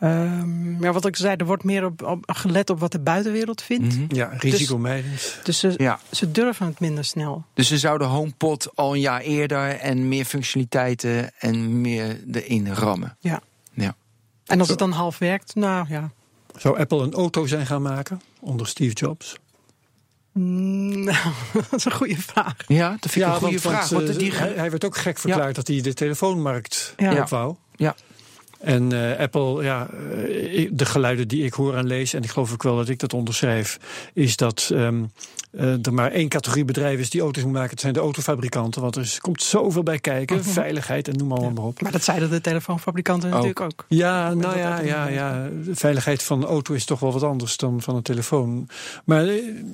[0.00, 3.62] Um, ja, wat ik zei, er wordt meer op, op, gelet op wat de buitenwereld
[3.62, 3.94] vindt.
[3.94, 4.16] Mm -hmm.
[4.16, 5.12] Ja, risicomijdend.
[5.12, 6.00] Dus, dus ze, ja.
[6.10, 7.44] ze, durven het minder snel.
[7.54, 13.16] Dus ze zouden HomePod al een jaar eerder en meer functionaliteiten en meer erin rammen.
[13.20, 13.40] Ja.
[13.72, 13.96] ja.
[14.46, 16.10] En als het dan half werkt, nou ja.
[16.56, 19.36] Zou Apple een auto zijn gaan maken onder Steve Jobs?
[21.06, 22.54] Nou, dat is een goede vraag.
[22.66, 23.88] Ja, dat vind ik ja, een goede vraag.
[23.88, 24.32] Want, want die...
[24.32, 25.52] hij, hij, werd ook gek verklaard ja.
[25.52, 27.20] dat hij de telefoonmarkt ja.
[27.20, 27.54] op wou.
[27.76, 27.94] Ja.
[28.60, 29.88] En uh, Apple, ja,
[30.70, 33.12] de geluiden die ik hoor en lees, en ik geloof ook wel dat ik dat
[33.12, 33.78] onderschrijf,
[34.12, 35.10] is dat um,
[35.50, 37.70] uh, er maar één categorie bedrijven is die auto's moet maken.
[37.70, 38.82] Dat zijn de autofabrikanten.
[38.82, 40.44] Want er komt zoveel bij kijken.
[40.44, 41.50] Veiligheid en noem maar, ja.
[41.50, 41.80] maar op.
[41.80, 43.84] Maar dat zeiden de telefoonfabrikanten natuurlijk ook.
[43.88, 45.48] Ja, nou ja, ja, ja.
[45.64, 48.68] De veiligheid van een auto is toch wel wat anders dan van een telefoon.
[49.04, 49.24] Maar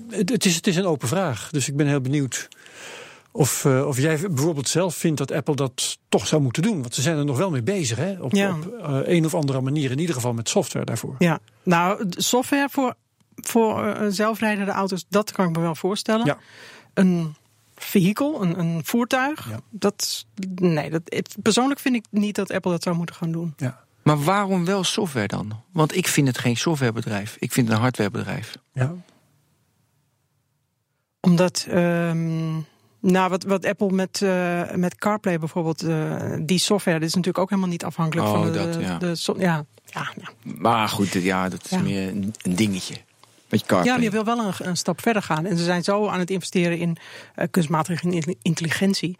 [0.09, 1.49] het, het, is, het is een open vraag.
[1.51, 2.49] Dus ik ben heel benieuwd.
[3.35, 6.81] Of, uh, of jij bijvoorbeeld zelf vindt dat Apple dat toch zou moeten doen.
[6.81, 8.21] Want ze zijn er nog wel mee bezig, hè?
[8.21, 8.51] Op, ja.
[8.51, 11.15] op uh, een of andere manier, in ieder geval met software daarvoor.
[11.19, 12.95] Ja, nou, software voor,
[13.35, 16.27] voor uh, zelfrijdende auto's, dat kan ik me wel voorstellen.
[16.27, 16.39] Ja.
[16.95, 17.35] Een
[17.77, 19.61] vehikel, een, een voertuig, ja.
[19.71, 23.55] dat, nee, dat, het, persoonlijk vind ik niet dat Apple dat zou moeten gaan doen.
[23.57, 23.85] Ja.
[24.03, 25.63] Maar waarom wel software dan?
[25.71, 27.37] Want ik vind het geen softwarebedrijf.
[27.39, 28.57] Ik vind het een hardwarebedrijf.
[28.73, 28.95] Ja.
[31.21, 31.67] Omdat...
[31.71, 32.71] Um,
[33.03, 37.43] nou, wat, wat Apple met, uh, met CarPlay bijvoorbeeld, uh, die software, dat is natuurlijk
[37.43, 38.99] ook helemaal niet afhankelijk oh, van de, dat, ja.
[38.99, 40.31] de, ja, ja, ja.
[40.43, 41.79] Maar goed, ja, dat is ja.
[41.79, 42.95] meer een, een dingetje.
[43.49, 45.47] Ja, maar je wil wel een, een, stap verder gaan.
[45.47, 46.97] En ze zijn zo aan het investeren in
[47.37, 49.17] uh, kunstmatige intelligentie.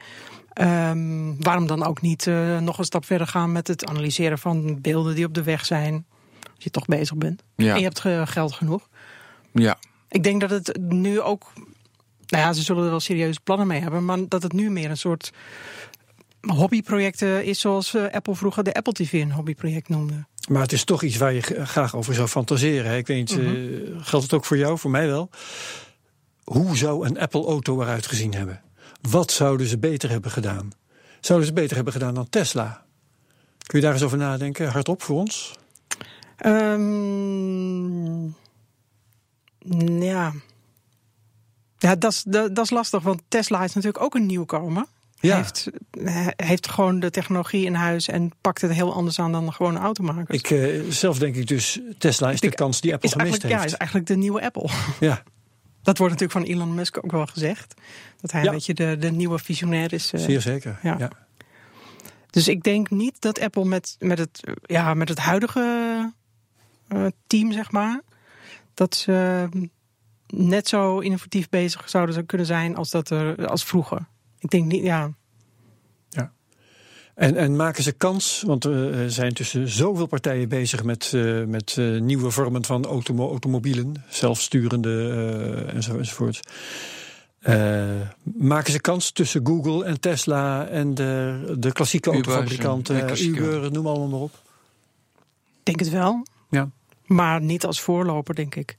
[0.61, 2.27] Um, waarom dan ook niet
[2.61, 6.05] nog een stap verder gaan met het analyseren van beelden die op de weg zijn?
[6.55, 7.43] Als je toch bezig bent.
[7.57, 7.73] Ja.
[7.73, 8.89] En je hebt geld genoeg.
[9.53, 9.79] Ja.
[10.09, 11.53] Ik denk dat het nu ook
[12.33, 14.05] nou ja, ze zullen er wel serieuze plannen mee hebben.
[14.05, 15.33] Maar dat het nu meer een soort
[16.41, 20.25] hobbyproject is zoals Apple vroeger de Apple TV een hobbyproject noemde.
[20.49, 22.97] Maar het is toch iets waar je graag over zou fantaseren.
[22.97, 23.55] Ik weet niet, mm -hmm.
[23.55, 25.31] uh, geldt het ook voor jou, voor mij wel?
[26.45, 28.61] Hoe zou een Apple-auto eruit gezien hebben?
[29.11, 30.71] Wat zouden ze beter hebben gedaan?
[31.21, 32.85] Zouden ze beter hebben gedaan dan Tesla?
[33.67, 35.55] Kun je daar eens over nadenken, hardop voor ons?
[36.47, 38.37] Um,
[40.01, 40.33] ja.
[41.83, 44.85] Ja, dat is, dat, dat is lastig, want Tesla is natuurlijk ook een nieuwkomer.
[45.21, 45.37] Ja.
[45.37, 45.69] Heeft,
[46.37, 50.39] heeft gewoon de technologie in huis en pakt het heel anders aan dan gewone automakers.
[50.39, 53.55] Ik, uh, zelf denk ik dus, Tesla is de kans die Apple is gemist heeft.
[53.55, 54.69] Ja, is eigenlijk de nieuwe Apple.
[55.01, 55.23] Ja.
[55.83, 57.75] Dat wordt natuurlijk van Elon Musk ook wel gezegd.
[58.21, 58.49] Dat hij Ja.
[58.49, 60.13] een beetje de, de nieuwe visionair is.
[60.13, 60.21] eh.
[60.21, 60.79] Zeer zeker.
[60.83, 60.97] ja.
[60.99, 61.11] Ja.
[62.31, 66.13] Dus ik denk niet dat Apple met, met, het, ja, met het huidige
[66.89, 68.01] eh, team, zeg maar,
[68.75, 69.49] dat ze
[70.35, 74.07] net zo innovatief bezig zouden kunnen zijn als, dat er, als vroeger.
[74.39, 75.13] Ik denk niet, ja.
[77.15, 81.45] En, en maken ze kans, want eh, er zijn tussen zoveel partijen bezig met, eh,
[81.45, 85.09] met eh, nieuwe vormen van automo automobielen, zelfsturende
[85.67, 86.41] eh, enzo, enzovoort.
[87.39, 87.91] Eh,
[88.23, 93.41] maken ze kans tussen Google en Tesla en de, de klassieke Uber, autofabrikanten, klassieke.
[93.41, 94.33] Uber, noem allemaal maar op.
[95.59, 96.27] Ik denk het wel.
[96.51, 96.71] Ja.
[97.07, 98.77] Maar niet als voorloper, denk ik.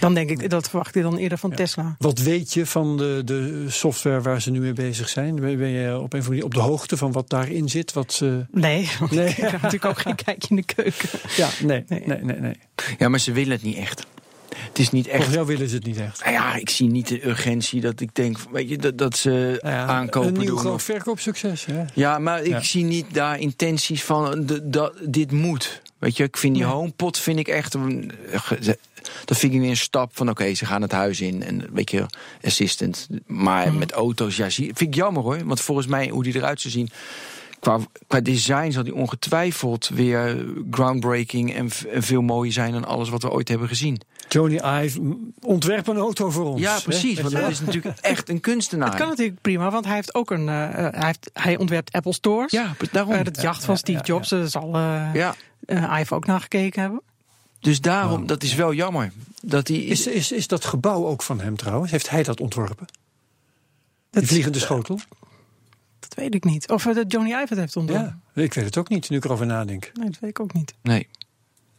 [0.00, 1.56] Dan denk ik, dat verwacht ik dan eerder van Ja.
[1.56, 1.94] Tesla.
[1.98, 5.34] Wat weet je van de, de software waar ze nu mee bezig zijn?
[5.34, 7.92] Ben ben je op een of andere op de hoogte van wat daarin zit?
[7.92, 8.46] Wat ze...
[8.50, 9.28] Nee, want Nee.
[9.28, 11.08] ik heb natuurlijk ook geen kijkje in de keuken.
[11.36, 12.22] Ja, nee, nee, Nee.
[12.22, 12.54] nee, nee.
[12.98, 14.06] Ja, maar ze willen het niet echt.
[14.68, 15.14] Het is niet echt.
[15.14, 16.20] Volgens jou willen ze het niet echt.
[16.24, 19.58] Nou ja, ik zie niet de urgentie dat ik denk, weet je, dat, dat ze
[19.62, 20.58] Nou ja, aankopen een nieuw doen.
[20.58, 21.64] groot verkoopsucces.
[21.64, 21.82] Hè?
[21.94, 25.82] Ja, maar ik zie niet daar intenties van, de, dat, dit moet.
[26.04, 26.72] Weet je, ik vind die Nee.
[26.72, 28.12] HomePod vind ik echt een,
[29.24, 31.90] dat vind ik weer een stap van, oké, ze gaan het huis in en weet
[31.90, 32.06] je,
[32.42, 33.08] assistant.
[33.26, 36.60] Maar met auto's, ja, zie, vind ik jammer hoor, want volgens mij hoe die eruit
[36.60, 36.90] zou zien.
[37.60, 41.70] Qua, qua design zal die ongetwijfeld weer groundbreaking en
[42.02, 44.00] veel mooier zijn dan alles wat we ooit hebben gezien.
[44.34, 46.60] Johnny Ive, ontwerp een auto voor ons.
[46.60, 46.82] Ja, hè?
[46.82, 47.20] precies.
[47.20, 48.88] Want dat is natuurlijk echt een kunstenaar.
[48.88, 50.48] Het kan natuurlijk prima, want hij heeft ook een.
[50.48, 52.50] eh, eh, hij, heeft, hij ontwerpt Apple Stores.
[52.50, 53.12] Ja, daarom.
[53.12, 55.34] Eh, dat jacht van Steve ja, Jobs eh, zal eh ja,
[55.66, 57.00] eh, Ive ook nagekeken hebben.
[57.60, 59.12] dus daarom, dat is wel jammer.
[59.42, 61.90] Dat die, Is, is, is dat gebouw ook van hem trouwens?
[61.90, 62.86] Heeft hij dat ontworpen?
[64.10, 65.00] Dat, Die vliegende schotel?
[65.98, 66.68] dat weet ik niet.
[66.70, 68.22] Of eh, dat Johnny Ive het heeft ontworpen.
[68.34, 69.90] Ja, ik weet het ook niet, nu ik erover nadenk.
[69.94, 70.74] Nee, dat weet ik ook niet.
[70.82, 71.08] Nee.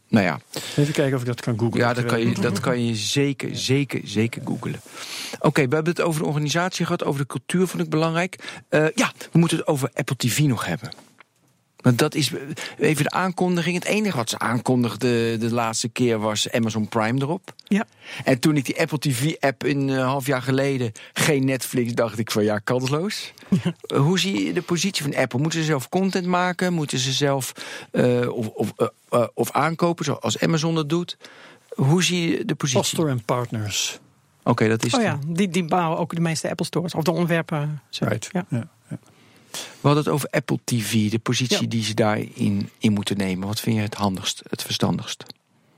[0.08, 0.40] Nou ja,
[0.76, 1.80] Even kijken of ik dat kan googlen.
[1.80, 4.80] ja dat, kan je, dat kan je zeker, zeker, zeker googelen.
[5.40, 8.62] Oké, we hebben het over de organisatie gehad, over de cultuur vond ik belangrijk.
[8.68, 10.90] Eh, ja, we moeten het over Apple TV nog hebben.
[11.76, 12.30] Want dat is
[12.78, 13.74] even de aankondiging.
[13.74, 17.54] Het enige wat ze aankondigde de laatste keer was Amazon Prime erop.
[17.64, 17.86] Ja.
[18.24, 22.30] En toen ik die Apple TV-app een uh, half jaar geleden geen Netflix, dacht ik
[22.30, 23.32] van ja, kansloos.
[23.50, 23.98] Ja.
[23.98, 25.38] Hoe zie je de positie van Apple?
[25.38, 26.72] Moeten ze zelf content maken?
[26.72, 27.52] Moeten ze zelf
[27.92, 28.72] uh, of, of,
[29.10, 31.16] uh, of aankopen, zoals Amazon dat doet?
[31.74, 32.80] Hoe zie je de positie?
[32.80, 33.98] Pastor en Partners.
[34.38, 34.94] Oké, okay, dat is.
[34.94, 37.82] Oh ja, die, die bouwen ook de meeste Apple stores of de ontwerpen.
[37.90, 38.28] Right.
[38.32, 38.46] Ja.
[38.48, 38.68] ja.
[38.90, 38.98] ja.
[39.50, 41.68] We hadden het over Apple TV, de positie ja.
[41.68, 43.48] die ze daarin in moeten nemen.
[43.48, 45.24] Wat vind je het handigst, het verstandigst?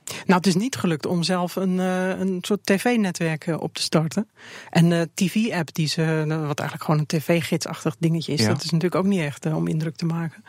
[0.09, 3.83] Nou, het is niet gelukt om zelf een, uh, een soort tv-netwerk uh, op te
[3.83, 4.29] starten.
[4.71, 8.49] En de TV-app, die ze, wat eigenlijk gewoon een tv-gidsachtig dingetje is, ja.
[8.49, 10.45] dat is natuurlijk ook niet echt uh, om indruk te maken.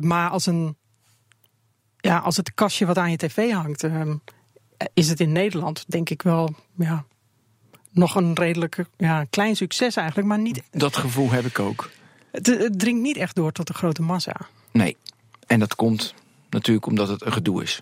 [0.00, 0.76] maar als een,
[1.96, 3.86] ja, als het kastje wat aan je tv hangt,
[4.94, 7.04] is het in Nederland, denk ik wel, ja,
[7.94, 10.62] nog een redelijk ja, klein succes eigenlijk, maar niet.
[10.70, 11.90] Dat gevoel heb ik ook.
[12.30, 14.36] Het, het dringt niet echt door tot de grote massa.
[14.72, 14.96] Nee,
[15.46, 16.14] en dat komt
[16.50, 17.80] natuurlijk omdat het een gedoe is.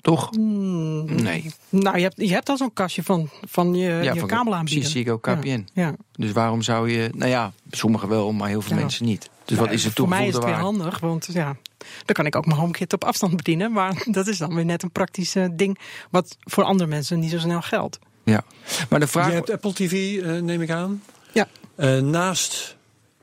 [0.00, 0.30] Toch?
[0.36, 1.50] Mm, nee.
[1.68, 4.90] Nou, je hebt, je hebt al zo'n kastje van, van je, ja, je van kabelaanbieder.
[4.90, 5.48] Ziggo KPN.
[5.48, 5.94] Ja, ja.
[6.12, 7.10] Dus waarom zou je...
[7.14, 8.80] Nou ja, sommigen wel, maar heel veel Ja.
[8.82, 9.30] mensen niet.
[9.44, 11.56] Dus wat is het Voor mij is toegevoegde het weer handig, want ja,
[12.04, 13.72] dan kan ik ook mijn HomeKit op afstand bedienen.
[13.72, 15.78] Maar dat is dan weer net een praktisch eh, ding
[16.10, 17.98] wat voor andere mensen niet zo snel geldt.
[18.24, 18.44] Ja.
[18.88, 19.26] Maar de vraag...
[19.28, 21.02] Je hebt Apple TV, eh, neem ik aan.
[21.32, 21.48] Ja.
[21.74, 22.76] Eh, naast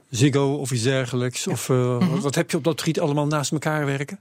[0.10, 1.48] Ziggo of iets dergelijks.
[1.48, 2.10] Of, eh, Mhm.
[2.10, 4.20] wat, wat heb je op dat gebied allemaal naast elkaar werken?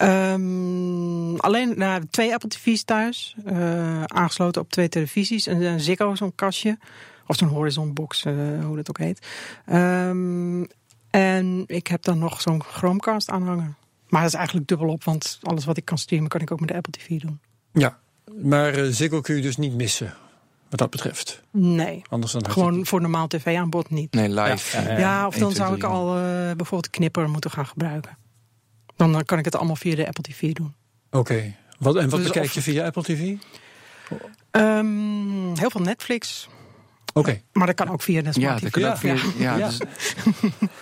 [0.00, 5.46] Ehm, alleen nou, twee Apple TV's thuis, eh, aangesloten op twee televisies.
[5.46, 6.78] En een Ziggo, zo'n kastje.
[7.26, 8.34] Of zo'n Horizon box, eh,
[8.64, 9.26] hoe dat ook heet.
[9.66, 10.64] Ehm,
[11.10, 13.76] en ik heb dan nog zo'n Chromecast aanhangen.
[14.08, 16.68] Maar dat is eigenlijk dubbelop, want alles wat ik kan streamen kan ik ook met
[16.68, 17.40] de Apple TV doen.
[17.72, 17.98] Ja.
[18.42, 20.14] Maar eh, Ziggo kun je dus niet missen,
[20.68, 21.42] wat dat betreft.
[21.50, 24.12] Nee, Anders dan gewoon voor normaal tv-aanbod niet.
[24.12, 24.76] Nee, live.
[24.76, 26.22] Ja, ja, Ja, of dan zou ik al eh,
[26.56, 28.18] bijvoorbeeld Knipper moeten gaan gebruiken.
[29.00, 30.74] Dan eh, kan ik het allemaal via de Apple TV doen.
[31.10, 31.54] Oké.
[31.78, 33.32] Wat, en wat Dus bekijk je via Apple TV?
[34.50, 36.48] Ehm, heel veel Netflix.
[37.12, 37.40] Oké.
[37.52, 38.80] Maar dat kan ook via de Ja, Smart dat TV.
[38.82, 39.14] kan ook via...
[39.38, 39.66] Ja, Ja.
[39.66, 39.80] dus-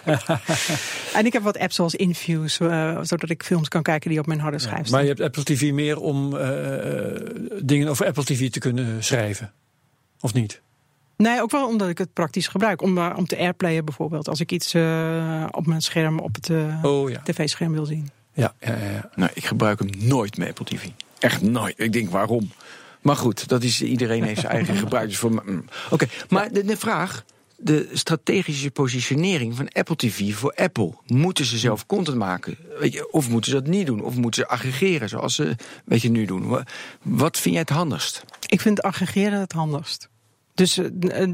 [1.18, 4.26] En ik heb wat apps zoals Infuse, eh, zodat ik films kan kijken die op
[4.26, 5.02] mijn harde schijf Maar staan.
[5.02, 6.50] je hebt Apple TV meer om eh,
[7.62, 9.52] dingen over Apple TV te kunnen schrijven.
[10.20, 10.60] Of niet?
[11.18, 12.82] Nee, ook wel omdat ik het praktisch gebruik.
[12.82, 14.28] Om, eh, om te airplayen bijvoorbeeld.
[14.28, 17.20] Als ik iets eh, op mijn scherm, op het eh, Oh ja.
[17.24, 18.10] tv-scherm wil zien.
[18.32, 19.10] Ja, ja, ja, ja.
[19.14, 20.88] Nou, ik gebruik hem nooit met Apple TV.
[21.18, 21.74] Echt nooit.
[21.76, 22.50] Ik denk waarom.
[23.00, 25.08] Maar goed, dat is, iedereen heeft zijn eigen gebruik.
[25.08, 25.64] Dus voor mm.
[25.90, 27.24] Oké, maar de, de vraag.
[27.60, 30.92] De strategische positionering van Apple TV voor Apple.
[31.06, 32.56] Moeten ze zelf content maken?
[32.78, 34.02] Weet je, of moeten ze dat niet doen?
[34.02, 35.54] Of moeten ze aggregeren zoals ze
[35.84, 36.46] weet je, nu doen?
[36.48, 36.64] Wa-
[37.02, 38.24] Wat vind jij het handigst?
[38.46, 40.08] Ik vind aggregeren het handigst.
[40.58, 41.30] Dus eh, eh,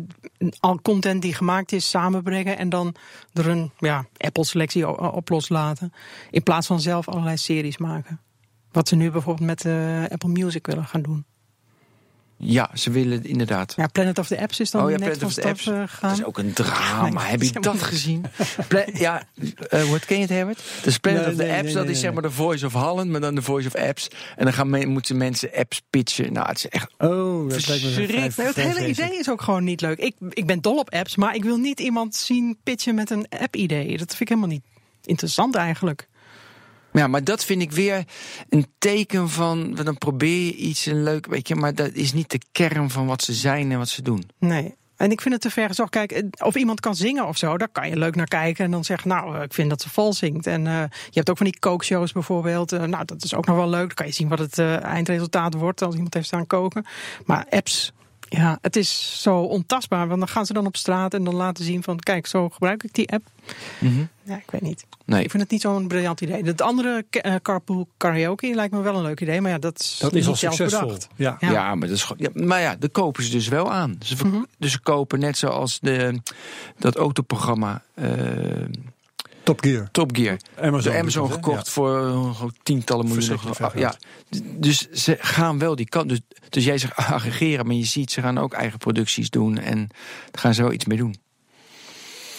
[0.60, 2.94] al content die gemaakt is samenbrengen en dan
[3.32, 5.92] er een ja, Apple-selectie op loslaten.
[6.30, 8.20] In plaats van zelf allerlei series maken.
[8.72, 11.24] Wat ze nu bijvoorbeeld met eh, Apple Music willen gaan doen.
[12.46, 13.72] Ja, ze willen inderdaad.
[13.76, 15.66] Ja, Planet of the Apps is dan Oh ja, net Planet of the start Apps.
[16.02, 16.08] eh.
[16.08, 17.08] Dat is ook een drama.
[17.22, 18.24] Nee, Heb je dat gezien?
[18.68, 19.22] Pla- ja,
[19.68, 20.62] eh, wat ken je het, Herbert?
[20.82, 22.66] De Planet Nee, of the nee, Apps, nee, dat nee, is zeg maar de Voice
[22.66, 24.08] of Holland, maar dan de Voice of Apps.
[24.36, 26.32] En dan gaan men, moeten mensen apps pitchen.
[26.32, 29.64] Nou, het is echt Oh, dat lijkt me Nee, het hele idee is ook gewoon
[29.64, 29.98] niet leuk.
[29.98, 33.26] Ik, ik ben dol op apps, maar ik wil niet iemand zien pitchen met een
[33.40, 33.88] app-idee.
[33.98, 34.64] Dat vind ik helemaal niet
[35.04, 36.08] interessant eigenlijk.
[36.98, 38.04] Ja, maar dat vind ik weer
[38.48, 39.74] een teken van.
[39.74, 41.26] Dan probeer je iets een leuk.
[41.26, 44.02] Weet je, maar dat is niet de kern van wat ze zijn en wat ze
[44.02, 44.30] doen.
[44.38, 44.74] Nee.
[44.96, 45.90] En ik vind het te ver gezocht.
[45.90, 48.64] Kijk, eh, of iemand kan zingen of zo, daar kan je leuk naar kijken.
[48.64, 50.46] En dan zeggen, nou, eh, ik vind dat ze vals zingt.
[50.46, 52.70] En eh, je hebt ook van die kookshows bijvoorbeeld.
[52.70, 53.86] Nou, dat is ook nog wel leuk.
[53.86, 56.84] Dan kan je zien wat het eindresultaat wordt als iemand heeft staan koken.
[57.24, 57.92] Maar apps,
[58.28, 60.06] ja, het is zo ontastbaar.
[60.08, 61.98] Want dan gaan ze dan op straat en dan laten zien van...
[61.98, 63.26] kijk, zo gebruik ik die app.
[64.22, 64.84] Ja, ik weet niet.
[65.04, 65.22] Nee.
[65.24, 66.42] Ik vind het niet zo'n briljant idee.
[66.44, 69.40] Het andere eh, carpool karaoke lijkt me wel een leuk idee.
[69.40, 70.96] Maar ja, dat is, Dat is niet al succesvol.
[71.16, 71.36] Ja.
[71.40, 71.74] Ja, Ja.
[71.74, 73.96] maar, dat is, ja, maar ja, daar kopen ze dus wel aan.
[74.00, 74.42] Ze Mhm.
[74.58, 76.20] Dus ze kopen net zoals de,
[76.78, 78.08] dat autoprogramma eh,
[79.44, 79.88] Top Gear.
[79.90, 80.36] Top Gear.
[80.60, 83.38] Amazon, de Amazon het, gekocht voor eh, tientallen miljoenen.
[83.54, 83.94] Veel Ja,
[84.56, 86.08] dus ze gaan wel die kant.
[86.08, 89.78] Dus, dus jij zegt aggregeren, maar je ziet ze gaan ook eigen producties doen en
[90.30, 91.16] daar gaan ze wel iets mee doen.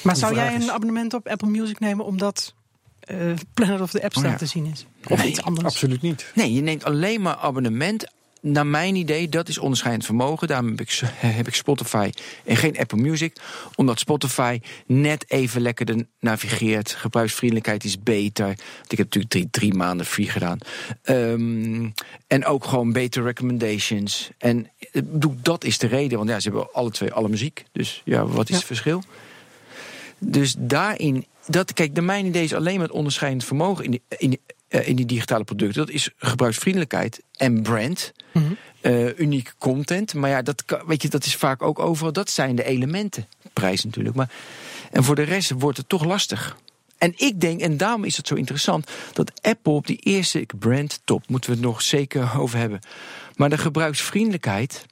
[0.03, 2.53] Maar zou jij een is- abonnement op Apple Music nemen omdat
[2.99, 3.17] eh
[3.53, 4.35] Planet of the Apps Oh ja.
[4.35, 4.85] te zien is?
[5.07, 5.65] Of Nee, iets anders?
[5.65, 6.31] Absoluut niet.
[6.35, 8.05] Nee, je neemt alleen maar abonnement.
[8.47, 10.47] Naar mijn idee, dat is onderscheidend vermogen.
[10.47, 11.01] Daarom heb ik,
[11.39, 12.11] heb ik Spotify
[12.45, 13.35] en geen Apple Music.
[13.75, 16.91] Omdat Spotify net even lekkerder navigeert.
[16.91, 18.45] Gebruiksvriendelijkheid is beter.
[18.45, 20.57] Want ik heb natuurlijk drie, drie maanden free gedaan.
[21.01, 21.89] Ehm,
[22.27, 24.29] en ook gewoon beter recommendations.
[24.37, 26.17] En bedoel, dat is de reden.
[26.17, 27.63] Want ja, ze hebben alle twee alle muziek.
[27.71, 28.55] Dus ja, wat is Ja.
[28.55, 29.03] het verschil?
[30.17, 34.39] Dus daarin dat, kijk, de mijn idee is alleen maar het onderscheidend vermogen in in,
[34.67, 35.85] eh, in die digitale producten.
[35.85, 38.13] Dat is gebruiksvriendelijkheid en brand.
[38.31, 38.45] Mhm.
[38.81, 40.13] Uh, unieke content.
[40.13, 42.13] Maar ja, dat, weet je, dat is vaak ook overal.
[42.13, 43.27] Dat zijn de elementen.
[43.53, 44.15] Prijs natuurlijk.
[44.15, 44.31] Maar,
[44.91, 46.57] en voor de rest wordt het toch lastig.
[46.97, 51.01] En ik denk, en daarom is het zo interessant, dat Apple op die eerste brand
[51.03, 52.79] top, moeten we het nog zeker over hebben.
[53.35, 54.85] Maar de gebruiksvriendelijkheid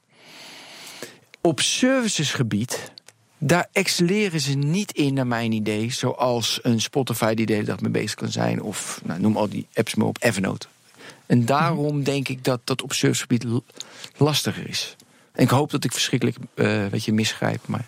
[1.42, 2.92] op servicesgebied,
[3.46, 7.80] daar excelleren ze niet in, naar mijn idee, zoals een Spotify die de hele dag
[7.80, 10.68] mee bezig kan zijn, of nou, noem al die apps maar op Evernote.
[11.26, 13.46] En daarom denk ik dat dat op servicegebied
[14.18, 14.96] lastiger is.
[15.32, 17.88] En ik hoop dat ik verschrikkelijk uh, weet je, misgrijp, maar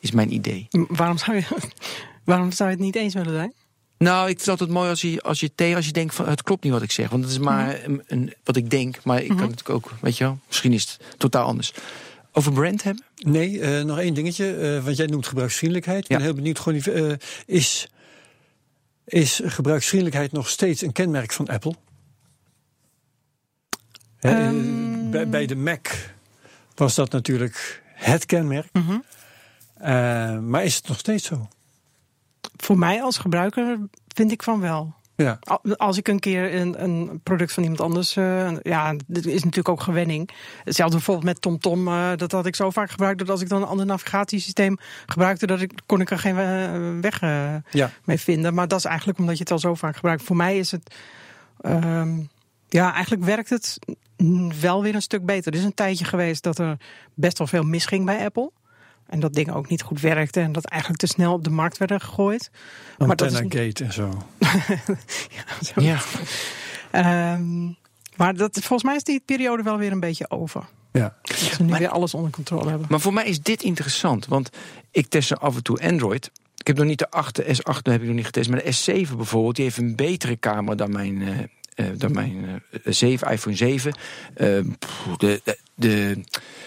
[0.00, 0.68] is mijn idee.
[0.70, 1.44] Waarom zou je,
[2.24, 3.52] waarom zou je het niet eens willen zijn?
[3.98, 6.28] Nou, ik vind het altijd mooi als je, als je tegen, als je denkt van
[6.28, 7.08] het klopt niet wat ik zeg.
[7.10, 7.90] Want het is maar mhm.
[7.90, 9.04] een, een, wat ik denk.
[9.04, 9.50] Maar ik kan mhm.
[9.50, 11.72] het ook, weet je wel, misschien is het totaal anders.
[12.38, 13.04] Over brand hebben?
[13.16, 14.76] Nee, uh, nog één dingetje.
[14.76, 16.02] Uh, want jij noemt gebruiksvriendelijkheid.
[16.02, 17.12] Ik ben heel benieuwd, gewoon, uh,
[17.46, 17.88] is,
[19.04, 21.74] is gebruiksvriendelijkheid nog steeds een kenmerk van Apple?
[24.20, 25.10] Um...
[25.10, 25.88] Bij, bij, de Mac
[26.74, 28.68] was dat natuurlijk het kenmerk.
[28.72, 29.04] Mm
[30.48, 31.48] maar is het nog steeds zo?
[32.56, 33.78] Voor mij als gebruiker
[34.08, 34.94] vind ik van wel.
[35.16, 35.38] Ja.
[35.76, 38.16] Als ik een keer een, een product van iemand anders.
[38.16, 40.30] Uh, ja, dit is natuurlijk ook gewenning.
[40.64, 41.84] Hetzelfde bijvoorbeeld met TomTom.
[41.84, 43.18] Tom, uh, dat had ik zo vaak gebruikt.
[43.18, 45.46] Dat als ik dan een ander navigatiesysteem gebruikte.
[45.46, 47.20] Dat ik, kon ik er geen uh, weg
[47.70, 47.90] ja.
[48.04, 48.54] mee vinden.
[48.54, 50.22] Maar dat is eigenlijk omdat je het al zo vaak gebruikt.
[50.22, 50.94] Voor mij is het.
[51.60, 52.18] Ehm,
[52.68, 53.78] ja, eigenlijk werkt het
[54.60, 55.52] wel weer een stuk beter.
[55.52, 56.76] Er is een tijdje geweest dat er
[57.14, 58.50] best wel veel misging bij Apple.
[59.06, 61.78] En dat dingen ook niet goed werkten en dat eigenlijk te snel op de markt
[61.78, 62.50] werden gegooid.
[62.98, 63.38] maar dat is...
[63.38, 64.22] Gate en zo.
[65.36, 65.64] ja.
[65.64, 65.80] Zo.
[65.80, 65.98] ja.
[66.90, 67.66] Ehm,
[68.16, 70.64] maar dat, volgens mij is die periode wel weer een beetje over.
[70.92, 71.14] Ja.
[71.22, 72.86] Dat ze nu weer alles onder controle hebben.
[72.90, 74.50] Maar voor mij is dit interessant, want
[74.90, 76.30] ik test af en toe Android.
[76.56, 79.16] Ik heb nog niet de 8, S8 heb ik nog niet getest, maar de S7
[79.16, 83.94] bijvoorbeeld, die heeft een betere camera dan mijn, uh, dan mijn uh, 7, iPhone 7.
[84.34, 84.66] Ehm,
[85.18, 85.40] de,
[85.74, 86.20] de,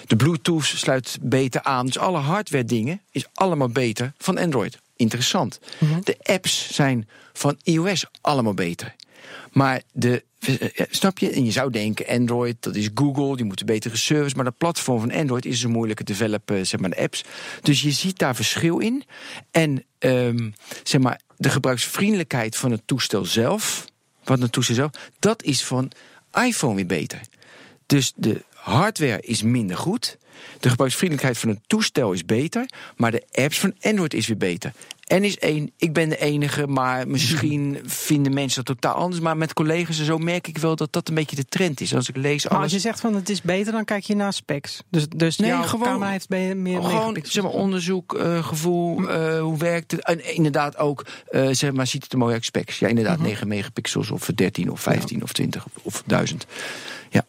[0.07, 1.85] de Bluetooth sluit beter aan.
[1.85, 4.79] Dus alle hardware dingen is allemaal beter van Android.
[4.95, 5.59] Interessant.
[5.79, 5.99] Mhm.
[6.03, 8.95] De apps zijn van iOS allemaal beter.
[9.51, 11.29] Maar de, eh, snap je?
[11.29, 14.35] En je zou denken, Android, dat is Google, die moeten betere service.
[14.35, 17.23] Maar dat platform van Android is een moeilijke developen, zeg maar, de apps.
[17.61, 19.03] Dus je ziet daar verschil in.
[19.51, 20.53] En um,
[20.83, 23.85] zeg maar, de gebruiksvriendelijkheid van het toestel zelf,
[24.29, 25.91] wat het toestel zelf, dat is van
[26.33, 27.21] iPhone weer beter.
[27.85, 30.17] Dus de hardware is minder goed.
[30.59, 32.69] De gebruiksvriendelijkheid van het toestel is beter.
[32.95, 34.73] Maar de apps van Android is weer beter.
[35.09, 39.21] En is één, ik ben de enige, maar misschien vinden mensen dat totaal anders.
[39.21, 41.95] Maar met collega's en zo merk ik wel dat dat een beetje de trend is.
[41.95, 42.63] Als ik lees alles...
[42.63, 44.83] als je zegt van het is beter, dan kijk je naar specs.
[44.89, 49.39] Dus, dus nee, jouw gewoon, camera heeft meer Gewoon zeg maar, onderzoek, uh, gevoel, uh,
[49.39, 50.03] hoe werkt het.
[50.03, 52.79] En inderdaad ook, uh, zeg maar, ziet het er mooi uit specs.
[52.79, 53.29] Ja, inderdaad, mm -hmm.
[53.29, 55.23] 9 megapixels of 13 of 15 ja.
[55.23, 56.45] of 20 of 1000.
[57.09, 57.25] Ja.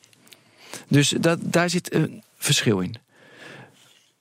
[0.89, 2.95] Dus dat, daar zit een verschil in.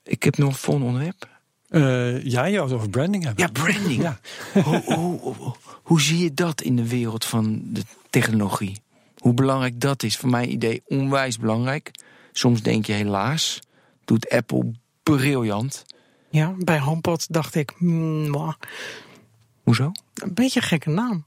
[0.03, 1.28] Ik heb nog een volgende onderwerp.
[1.70, 3.43] Uh, ja, je had over branding hebben.
[3.43, 4.01] Ja, branding.
[4.01, 4.20] Ja.
[4.63, 8.82] hoe, hoe, hoe, hoe, zie je dat in de wereld van de technologie?
[9.17, 10.17] Hoe belangrijk dat is?
[10.17, 11.91] Voor mijn idee onwijs belangrijk.
[12.32, 13.59] Soms denk je helaas,
[14.05, 14.72] doet Apple
[15.03, 15.86] briljant.
[16.30, 18.55] Ja, bij HomePod dacht ik, mm,
[19.63, 19.91] Hoezo?
[20.13, 21.26] Een beetje een gekke naam.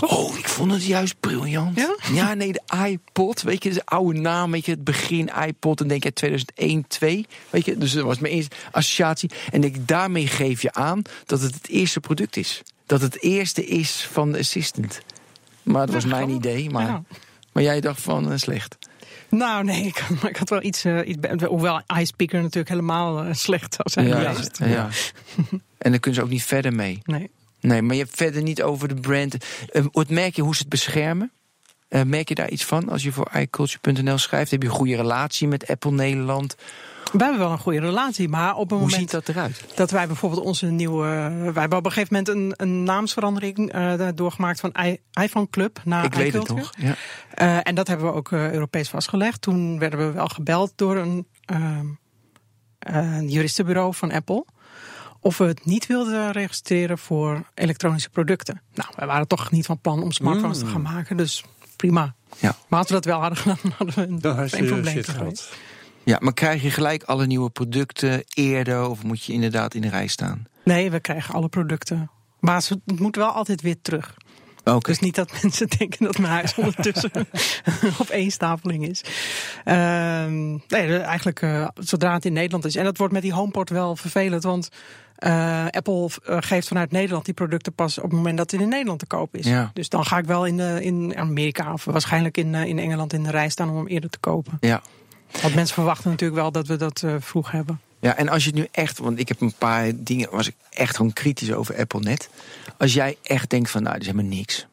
[0.00, 1.76] Oh, ik vond het juist briljant.
[1.78, 1.96] Ja?
[2.12, 2.34] ja?
[2.34, 6.02] nee, de iPod, weet je, de oude naam, weet je, het begin iPod, en denk
[6.02, 9.30] je 2001, 2, weet je, dus dat was mijn eerste associatie.
[9.50, 12.62] En denk, daarmee geef je aan dat het het eerste product is.
[12.86, 15.00] Dat het eerste is van de Assistant.
[15.62, 17.02] Maar dat was mijn idee, maar,
[17.52, 18.76] maar jij dacht van uh, slecht.
[19.28, 23.32] Nou, nee, ik, maar ik had wel iets, uh, iets hoewel iSpeaker natuurlijk helemaal uh,
[23.32, 24.06] slecht zou zijn.
[24.06, 24.34] Ja,
[24.68, 24.88] ja.
[25.78, 27.00] en dan kunnen ze ook niet verder mee.
[27.04, 27.30] Nee.
[27.64, 29.36] Nee, maar je hebt verder niet over de brand.
[29.72, 31.32] Uh, wat merk je hoe ze het beschermen?
[31.88, 34.50] Uh, merk je daar iets van als je voor iCulture.nl schrijft?
[34.50, 36.56] Heb je een goede relatie met Apple Nederland?
[37.12, 39.64] We hebben wel een goede relatie, maar op een Hoe moment ziet dat eruit?
[39.74, 41.06] Dat wij bijvoorbeeld onze nieuwe.
[41.52, 45.80] Wij hebben op een gegeven moment een, een naamsverandering uh, doorgemaakt van I, iPhone Club
[45.84, 46.72] naar Ik weet het nog.
[46.78, 46.94] Ja.
[47.38, 49.40] Uh, en dat hebben we ook uh, Europees vastgelegd.
[49.40, 51.26] Toen werden we wel gebeld door een,
[52.78, 54.44] een juristenbureau van Apple
[55.24, 58.60] of we het niet wilden registreren voor elektronische producten.
[58.74, 60.92] Nou, wij waren toch niet van plan om smartphones te gaan mm.
[60.92, 61.44] maken, dus
[61.76, 62.14] prima.
[62.38, 62.56] Ja.
[62.68, 65.52] Maar als we dat wel hadden gedaan, hadden we een, geen probleem gehad.
[66.02, 69.88] Ja, maar krijg je gelijk alle nieuwe producten eerder of moet je inderdaad in de
[69.88, 70.46] rij staan?
[70.64, 72.10] Nee, we krijgen alle producten.
[72.40, 74.16] Maar het moet wel altijd weer terug.
[74.64, 74.88] Oké.
[74.88, 77.10] Dus niet dat mensen denken dat mijn huis ondertussen
[78.02, 79.04] op één stapeling is.
[79.64, 82.76] Ehm, nee, eigenlijk uh, zodra het in Nederland is.
[82.76, 84.68] En dat wordt met die HomePod wel vervelend, want
[85.18, 88.68] uh, Apple uh, geeft vanuit Nederland die producten pas op het moment dat het in
[88.68, 89.46] Nederland te koop is.
[89.46, 89.70] Ja.
[89.74, 93.30] Dus dan ga ik wel in, in Amerika of waarschijnlijk in, in Engeland in de
[93.30, 94.56] rij staan om hem eerder te kopen.
[94.60, 94.82] Ja.
[95.42, 97.80] Want mensen verwachten natuurlijk wel dat we dat vroeg hebben.
[98.04, 100.54] Ja, en als je het nu echt, want ik heb een paar dingen, was ik
[100.70, 102.28] echt gewoon kritisch over Apple net.
[102.78, 104.66] Als jij echt denkt van, nou, dit is helemaal niks.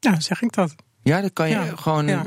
[0.00, 0.74] Ja, zeg ik dat.
[1.02, 2.06] Ja, dan kan je Ja, gewoon.
[2.06, 2.24] ja.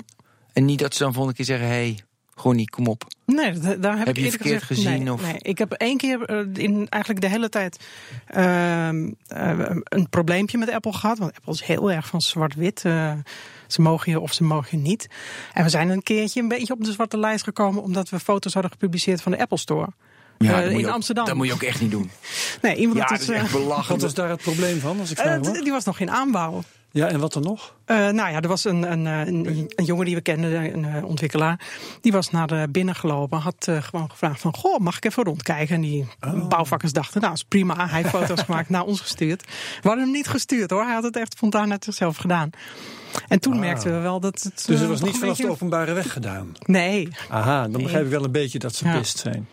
[0.54, 2.00] En niet dat ze dan volgende keer zeggen: hé, hey,
[2.36, 3.04] gewoon niet, kom op.
[3.26, 5.38] Nee, da- daar heb, Heb ik je verkeerd gezegd, gezien, Nee, of- nee.
[5.40, 7.80] ik heb één keer eh, in eigenlijk de hele tijd
[8.28, 11.18] ehm, eh, een probleempje met Apple gehad.
[11.18, 12.86] Want Apple is heel erg van zwart-wit.
[12.86, 13.14] eh,
[13.68, 15.08] ze mogen je of ze mogen je niet.
[15.54, 17.82] En we zijn een keertje een beetje op de zwarte lijst gekomen...
[17.84, 19.88] omdat we foto's hadden gepubliceerd van de Apple Store.
[20.38, 21.26] Eh, moet je in ook- Amsterdam.
[21.26, 22.12] Dat moet je ook echt niet doen.
[22.62, 23.88] Nee, iemand Ja, dat is eh, echt belachelijk.
[23.90, 25.62] Wat was daar het probleem van, als ik eh, vraag mag?
[25.62, 26.62] die was nog in aanbouw.
[26.92, 27.76] Ja, en wat dan nog?
[27.86, 30.86] Eh, nou ja, er was een, een, eh, een, een jongen die we kenden, een
[30.86, 31.60] eh, ontwikkelaar.
[32.02, 33.40] Die was naar de binnen gelopen.
[33.40, 35.76] Had eh, gewoon gevraagd van, goh, mag ik even rondkijken?
[35.76, 36.48] En die Oh.
[36.48, 37.88] bouwvakkers dachten, nou, is prima.
[37.90, 39.44] Hij heeft foto's gemaakt, naar ons gestuurd.
[39.82, 40.84] We hadden hem niet gestuurd hoor.
[40.84, 42.50] Hij had het echt spontaan uit zichzelf gedaan.
[43.28, 43.60] En toen Ah.
[43.60, 44.64] merkten we wel dat het...
[44.66, 46.52] Dus eh, het was niet vanaf de openbare weg gedaan.
[46.66, 47.08] Nee.
[47.30, 48.98] Aha, dan begrijp ik wel een beetje dat ze Ja.
[48.98, 49.48] pist zijn.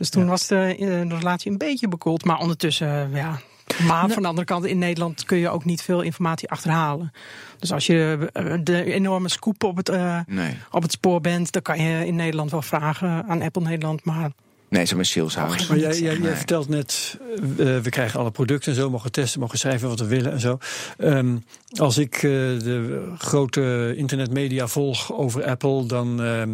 [0.00, 2.24] Dus toen was de, eh, de relatie een beetje bekoeld.
[2.24, 3.40] Maar ondertussen, eh, ja...
[3.86, 7.12] Maar van de andere kant, in Nederland kun je ook niet veel informatie achterhalen.
[7.58, 11.52] Dus als je eh, de enorme scoop op het, eh, Nee, op het spoor bent,
[11.52, 14.04] dan kan je in Nederland wel vragen aan Apple Nederland.
[14.04, 14.30] Maar
[14.68, 15.66] nee ze zijn saleshouders.
[15.66, 17.18] Maar jij, jij, jij vertelt net,
[17.56, 20.58] we krijgen alle producten en zo, mogen testen, mogen schrijven wat we willen en zo.
[20.98, 21.36] Ehm,
[21.76, 26.50] als ik eh, de grote internetmedia volg over Apple, dan ehm,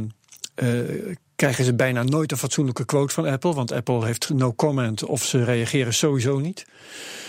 [0.54, 3.54] eh, krijgen ze bijna nooit een fatsoenlijke quote van Apple.
[3.54, 6.66] Want Apple heeft no comment of ze reageren sowieso niet.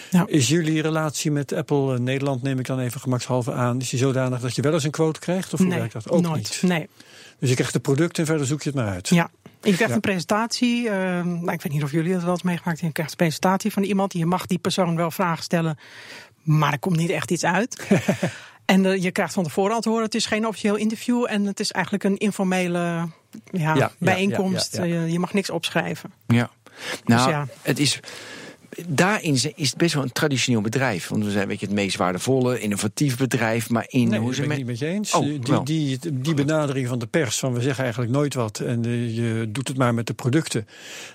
[0.10, 0.26] Ja.
[0.28, 4.00] Is jullie relatie met Apple eh, Nederland, neem ik dan even gemakshalve aan, is die
[4.00, 5.54] zodanig dat je wel eens een quote krijgt?
[5.54, 6.10] Of hoe nee, werkt dat?
[6.10, 6.38] Ook nooit.
[6.38, 6.62] niet.
[6.62, 6.90] Nee.
[7.40, 9.10] Dus je krijgt de producten en verder zoek je het maar uit.
[9.10, 9.30] Ja.
[9.44, 9.94] Je krijgt Ja.
[9.94, 10.90] een presentatie.
[10.90, 12.88] nou, ik weet niet of jullie dat wel eens meegemaakt hebben.
[12.88, 14.14] Je krijgt een presentatie van iemand.
[14.14, 15.78] Je mag die persoon wel vragen stellen.
[16.48, 17.88] Maar er komt niet echt iets uit.
[18.66, 20.06] en eh, je krijgt van tevoren al te horen.
[20.06, 21.26] Het is geen officieel interview.
[21.30, 23.10] En het is eigenlijk een informele
[23.52, 24.76] ja, ja, bijeenkomst.
[24.76, 25.04] ja, ja.
[25.04, 26.12] Eh, je mag niks opschrijven.
[26.28, 26.50] Ja.
[27.06, 27.48] Nou, Dus ja.
[27.62, 28.00] het is.
[28.88, 31.08] Daarin is het best wel een traditioneel bedrijf.
[31.08, 33.70] Want we zijn weet je, het meest waardevolle, innovatief bedrijf.
[33.70, 34.58] Maar in Nee, hoe dat ze ben ik met.
[34.58, 35.14] niet met je eens.
[35.14, 38.86] Oh, die, die, die benadering van de pers, van we zeggen eigenlijk nooit wat en
[38.86, 40.68] eh, je doet het maar met de producten,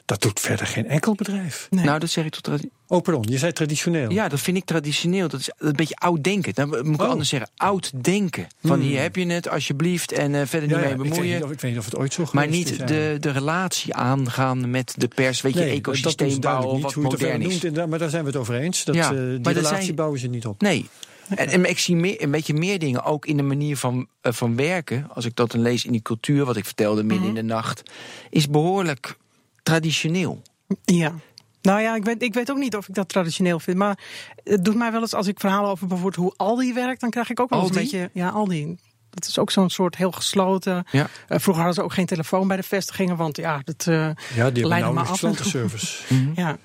[0.04, 1.66] dat doet verder geen enkel bedrijf.
[1.70, 1.84] Nee.
[1.84, 2.60] Nou, dat zeg ik tot.
[2.92, 4.10] Oh, pardon, je zei traditioneel.
[4.10, 5.28] Ja, dat vind ik traditioneel.
[5.28, 6.54] Dat is een beetje oud denken.
[6.54, 7.08] Dan moet ik Oh.
[7.08, 7.50] anders zeggen.
[7.56, 8.46] Oud denken.
[8.62, 8.80] Van Hmm.
[8.88, 10.12] hier heb je het, alsjeblieft.
[10.12, 11.34] En eh, verder Ja, niet ja, mee ik, weet bemoeien.
[11.34, 13.22] niet of, ik weet niet of het ooit zo Maar geweest niet is de, eigenlijk.
[13.22, 15.40] de relatie aangaan met de pers.
[15.40, 17.62] Weet je, Nee, ze ecosysteem bouwen wat niet, hoe modern is.
[17.62, 18.84] noemt, maar daar zijn we het over eens.
[18.84, 20.60] Dat, Ja, eh, die maar relatie zijn- bouwen ze niet op.
[20.60, 20.88] Nee.
[21.28, 24.32] En, en ik zie meer, een beetje meer dingen, ook in de manier van, eh,
[24.32, 25.06] van werken.
[25.14, 27.82] Als ik dat dan lees in die cultuur, wat ik vertelde midden in de nacht,
[28.30, 29.16] is behoorlijk
[29.62, 30.42] traditioneel.
[30.84, 31.14] Ja.
[31.62, 33.76] Nou ja, ik weet, ik weet ook niet of ik dat traditioneel vind.
[33.76, 33.98] Maar
[34.44, 37.30] het doet mij wel eens als ik verhalen over bijvoorbeeld hoe Aldi werkt, dan krijg
[37.30, 38.10] ik ook wel eens een beetje.
[38.12, 38.76] Ja, Aldi.
[39.10, 40.84] Dat is ook zo'n soort heel gesloten.
[40.90, 41.00] Ja.
[41.28, 43.86] Eh, vroeger hadden ze ook geen telefoon bij de vestigingen, want ja, dat.
[43.86, 45.18] eh, Ja, die hebben Leid me nauwelijks af.
[45.18, 46.02] klantenservice.
[46.42, 46.56] ja.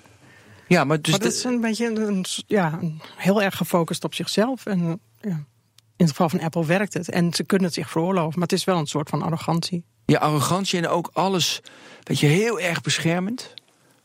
[0.67, 2.79] Ja, maar dus maar dat is een beetje een, ja,
[3.15, 4.65] heel erg gefocust op zichzelf.
[4.65, 4.93] En eh,
[5.31, 5.37] ja,
[5.95, 7.09] in het geval van Apple werkt het.
[7.09, 9.85] En ze kunnen het zich veroorloven, maar het is wel een soort van arrogantie.
[10.05, 11.61] ja, arrogantie en ook alles,
[12.03, 13.53] weet je, heel erg beschermend.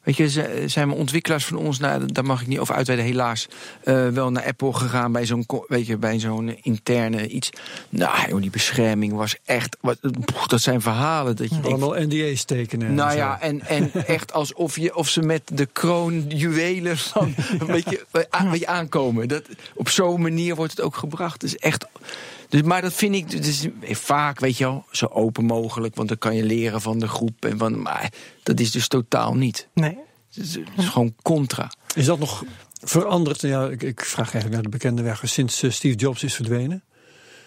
[0.03, 3.49] Weet je, zijn we ontwikkelaars van ons, nou, daar mag ik niet over uitweiden, helaas,
[3.85, 7.51] eh, wel naar Apple gegaan bij zo'n, weet je, bij zo'n interne iets.
[7.89, 11.95] Nou, joh, die bescherming was echt, wat, poeh, dat zijn verhalen dat je denkt, Allemaal
[12.01, 12.87] NDA's tekenen.
[12.87, 13.17] en Nou zo.
[13.17, 18.05] ja, en, en echt alsof je, of ze met de kroon juwelen van een beetje,
[18.31, 19.29] een beetje aankomen.
[19.29, 19.43] Dat,
[19.75, 21.41] op zo'n manier wordt het ook gebracht.
[21.41, 21.87] Dus echt.
[22.53, 25.95] Dus, maar dat vind ik dus vaak, weet je wel, zo open mogelijk.
[25.95, 27.45] Want dan kan je leren van de groep.
[27.45, 29.69] En van, maar dat is dus totaal niet.
[29.75, 29.99] Nee.
[30.35, 31.73] Het is, het is gewoon contra.
[31.95, 32.45] Is dat nog
[32.83, 33.41] veranderd?
[33.41, 36.83] Ja, ik, ik vraag eigenlijk naar de bekende weg sinds eh, Steve Jobs is verdwenen.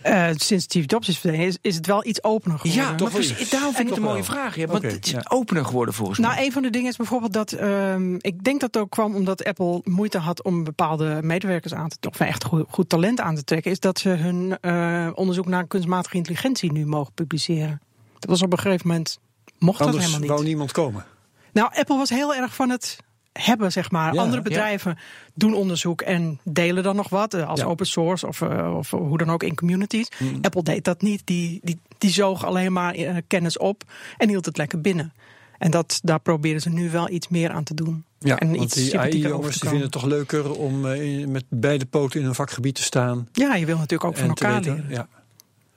[0.05, 2.83] Eh, sinds Steve Jobs is verdwenen, is, is het wel iets opener geworden.
[2.83, 4.23] Ja, toch precies, daarom vind ik het een mooie wel.
[4.23, 4.55] vraag.
[4.55, 5.25] Ja, want het is ja.
[5.27, 6.45] opener geworden volgens Nou, mij.
[6.45, 9.43] een van de dingen is bijvoorbeeld dat ehm, ik denk dat het ook kwam omdat
[9.43, 13.35] Apple moeite had om bepaalde medewerkers aan te trekken, of echt goed, goed talent aan
[13.35, 17.81] te trekken, is dat ze hun eh, onderzoek naar kunstmatige intelligentie nu mogen publiceren.
[18.19, 19.19] Dat was op een gegeven moment
[19.59, 20.47] mocht dat helemaal wou niet.
[20.47, 21.05] niemand komen.
[21.53, 22.97] Nou, Apple was heel erg van het
[23.39, 24.13] hebben, zeg maar.
[24.13, 24.49] Ja, Andere ja.
[24.49, 24.97] bedrijven
[25.33, 27.65] doen onderzoek en delen dan nog wat eh, als Ja.
[27.65, 30.07] open source of, eh, of hoe dan ook in communities.
[30.19, 30.37] Mm.
[30.41, 31.21] Apple deed dat niet.
[31.25, 33.83] Die, die, die zoog alleen maar eh, kennis op
[34.17, 35.13] en hield het lekker binnen.
[35.57, 38.03] En dat, daar proberen ze nu wel iets meer aan te doen.
[38.19, 42.19] Ja, en want iets die AI-jongens vinden het toch leuker om uh, met beide poten
[42.19, 43.27] in een vakgebied te staan.
[43.31, 44.85] Ja, je wil natuurlijk ook van elkaar leren.
[44.89, 45.07] Ja.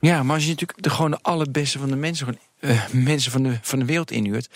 [0.00, 2.40] Ja, maar als je natuurlijk de, gewoon de allerbeste van de mensen, gewoon,
[2.76, 4.48] uh, mensen van, de, van de wereld inhuurt,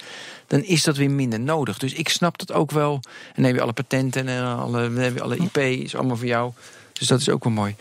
[0.47, 1.79] dan is dat weer minder nodig.
[1.79, 2.95] Dus ik snap dat ook wel.
[2.95, 6.53] En dan heb je alle patenten en alle, alle IP, is allemaal voor jou.
[6.93, 7.77] Dus dat is ook wel mooi.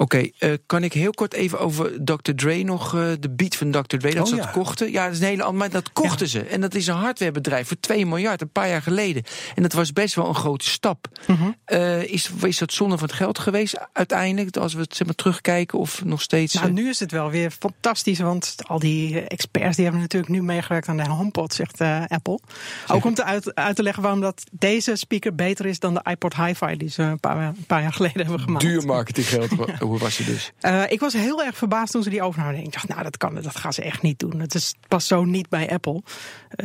[0.00, 2.32] Oké, uh, kan ik heel kort even over Dr.
[2.34, 3.96] Dre nog, uh, de beat van Dr.
[3.96, 4.92] Dre, dat oh, ze dat kochten?
[4.92, 6.32] Ja, dat is een hele maar dat kochten ja.
[6.32, 6.40] ze.
[6.40, 9.22] En dat is een hardwarebedrijf voor 2 miljard, een paar jaar geleden.
[9.54, 11.08] En dat was best wel een grote stap.
[11.26, 11.56] Mm -hmm.
[11.66, 15.16] uh, is, is dat zonde van het geld geweest uiteindelijk, als we het zeg maar,
[15.16, 16.54] terugkijken of nog steeds?
[16.54, 20.42] Nou, nu is het wel weer fantastisch, want al die experts die hebben natuurlijk nu
[20.42, 22.40] meegewerkt aan de HomePod, zegt Apple.
[22.88, 26.10] Ook om te uit, uit, te leggen waarom dat deze speaker beter is dan de
[26.10, 28.64] iPod Hi-Fi die ze een paar, een paar jaar geleden hebben gemaakt.
[28.64, 29.48] Duur marketinggeld.
[29.90, 30.52] hoe was je dus?
[30.62, 32.62] Uh, ik was heel erg verbaasd toen ze die overnamen.
[32.62, 34.40] Ik dacht, nou, dat kan, dat gaan ze echt niet doen.
[34.40, 36.02] Het is, past zo niet bij Apple.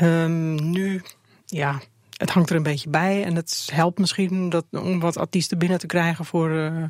[0.01, 1.01] Um, nu,
[1.45, 1.81] ja,
[2.17, 3.23] het hangt er een beetje bij.
[3.23, 6.83] En het helpt misschien dat, om wat artiesten binnen te krijgen voor, uh,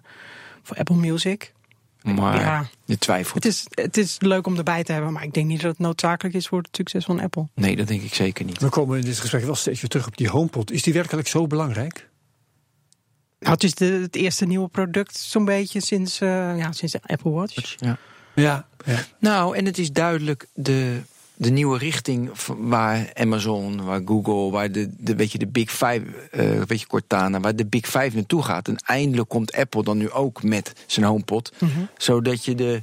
[0.63, 1.53] voor Apple Music.
[2.01, 3.43] Maar ja, je twijfelt.
[3.43, 5.79] Het is, het is leuk om erbij te hebben, maar ik denk niet dat het
[5.79, 7.47] noodzakelijk is voor het succes van Apple.
[7.53, 8.59] Nee, dat denk ik zeker niet.
[8.59, 10.71] We komen in dit gesprek wel steeds weer terug op die HomePod.
[10.71, 12.09] Is die werkelijk zo belangrijk?
[13.45, 16.99] Nou, het is de, het eerste nieuwe product zo'n beetje sinds, uh, ja, sinds de
[17.05, 17.75] Apple Watch.
[17.77, 17.97] Ja.
[18.33, 19.05] Ja, ja.
[19.19, 21.01] Nou, en het is duidelijk de,
[21.35, 26.03] de nieuwe richting waar Amazon, waar Google, waar de, de, weet je, de Big Five,
[26.31, 28.67] uh, weet je, Cortana, waar de Big Five naartoe gaat.
[28.67, 31.51] En eindelijk komt Apple dan nu ook met zijn HomePod.
[31.59, 31.87] Mm -hmm.
[31.97, 32.81] Zodat je de,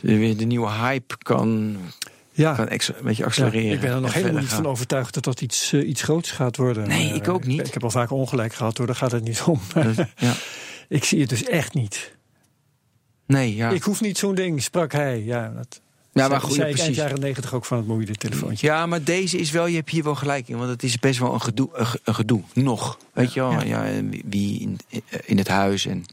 [0.00, 1.76] de, de nieuwe hype kan
[2.34, 2.54] ja.
[2.54, 3.72] Kan een beetje accelereren.
[3.72, 6.56] ik ben er nog helemaal niet van overtuigd dat dat iets, uh, iets groots gaat
[6.56, 6.88] worden.
[6.88, 7.60] Nee, ik ook niet.
[7.60, 9.60] Ik, ik heb al vaak ongelijk gehad hoor, daar gaat het niet om.
[9.82, 10.34] Dus, ja.
[10.88, 12.12] ik zie het dus echt niet.
[13.26, 13.70] Nee, ja.
[13.70, 15.22] Ik hoef niet zo'n ding, sprak hij.
[15.22, 15.80] Ja, dat,
[16.12, 16.86] ja, maar goed, zei precies.
[16.86, 18.66] eind jaren negentig ook van het mobiele telefoontje.
[18.66, 21.18] Ja, maar deze is wel, je hebt hier wel gelijk in, want het is best
[21.18, 21.68] wel een gedoe,
[22.04, 22.98] een gedoe nog.
[23.12, 23.84] Weet je wel, ja.
[23.84, 24.78] ja wie in,
[25.24, 26.04] in het huis en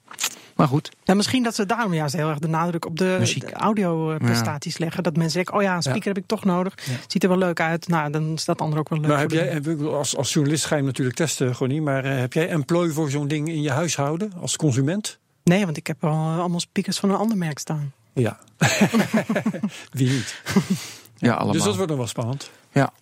[0.62, 0.91] maar goed.
[1.03, 5.03] Ja, misschien dat ze daarom juist heel erg de nadruk op de, de audio-prestaties leggen.
[5.03, 6.74] Dat mensen zeggen, oh ja, een speaker heb ik toch nodig.
[7.07, 7.88] Ziet er wel leuk uit.
[7.88, 9.09] Nou, dan is dat ander ook wel leuk.
[9.09, 11.82] Maar heb jij, als, als journalist ga je natuurlijk testen, gewoon niet.
[11.82, 15.20] Maar uh, heb jij employ voor zo'n ding in je huishouden als consument?
[15.43, 17.93] Nee, want ik heb al allemaal speakers van een ander merk staan.
[18.14, 18.39] Ja.
[19.91, 20.41] Wie niet?
[21.18, 21.53] Ja, allemaal.
[21.53, 22.49] Dus dat wordt nog wel spannend.
[22.72, 22.93] Ja.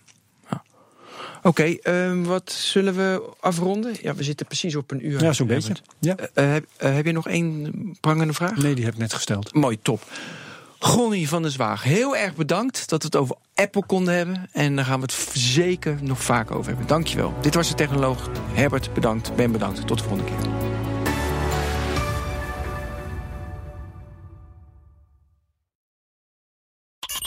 [1.43, 3.95] Oké, okay, uh, wat zullen we afronden?
[4.01, 5.23] Ja, we zitten precies op een uur.
[5.23, 5.73] Ja, zo'n beetje.
[5.99, 6.15] Ja.
[6.19, 7.71] Uh, heb, uh, heb, je nog één
[8.01, 8.55] prangende vraag?
[8.57, 9.53] Nee, die heb ik net gesteld.
[9.53, 10.03] Mooi, top.
[10.79, 14.49] Gonnie van der Zwaag, heel erg bedankt dat we het over Apple konden hebben.
[14.51, 16.87] En daar gaan we het zeker nog vaak over hebben.
[16.87, 17.33] Dankjewel.
[17.41, 19.35] Dit was de technoloog Herbert, bedankt.
[19.35, 19.87] Ben bedankt.
[19.87, 20.68] Tot de volgende keer.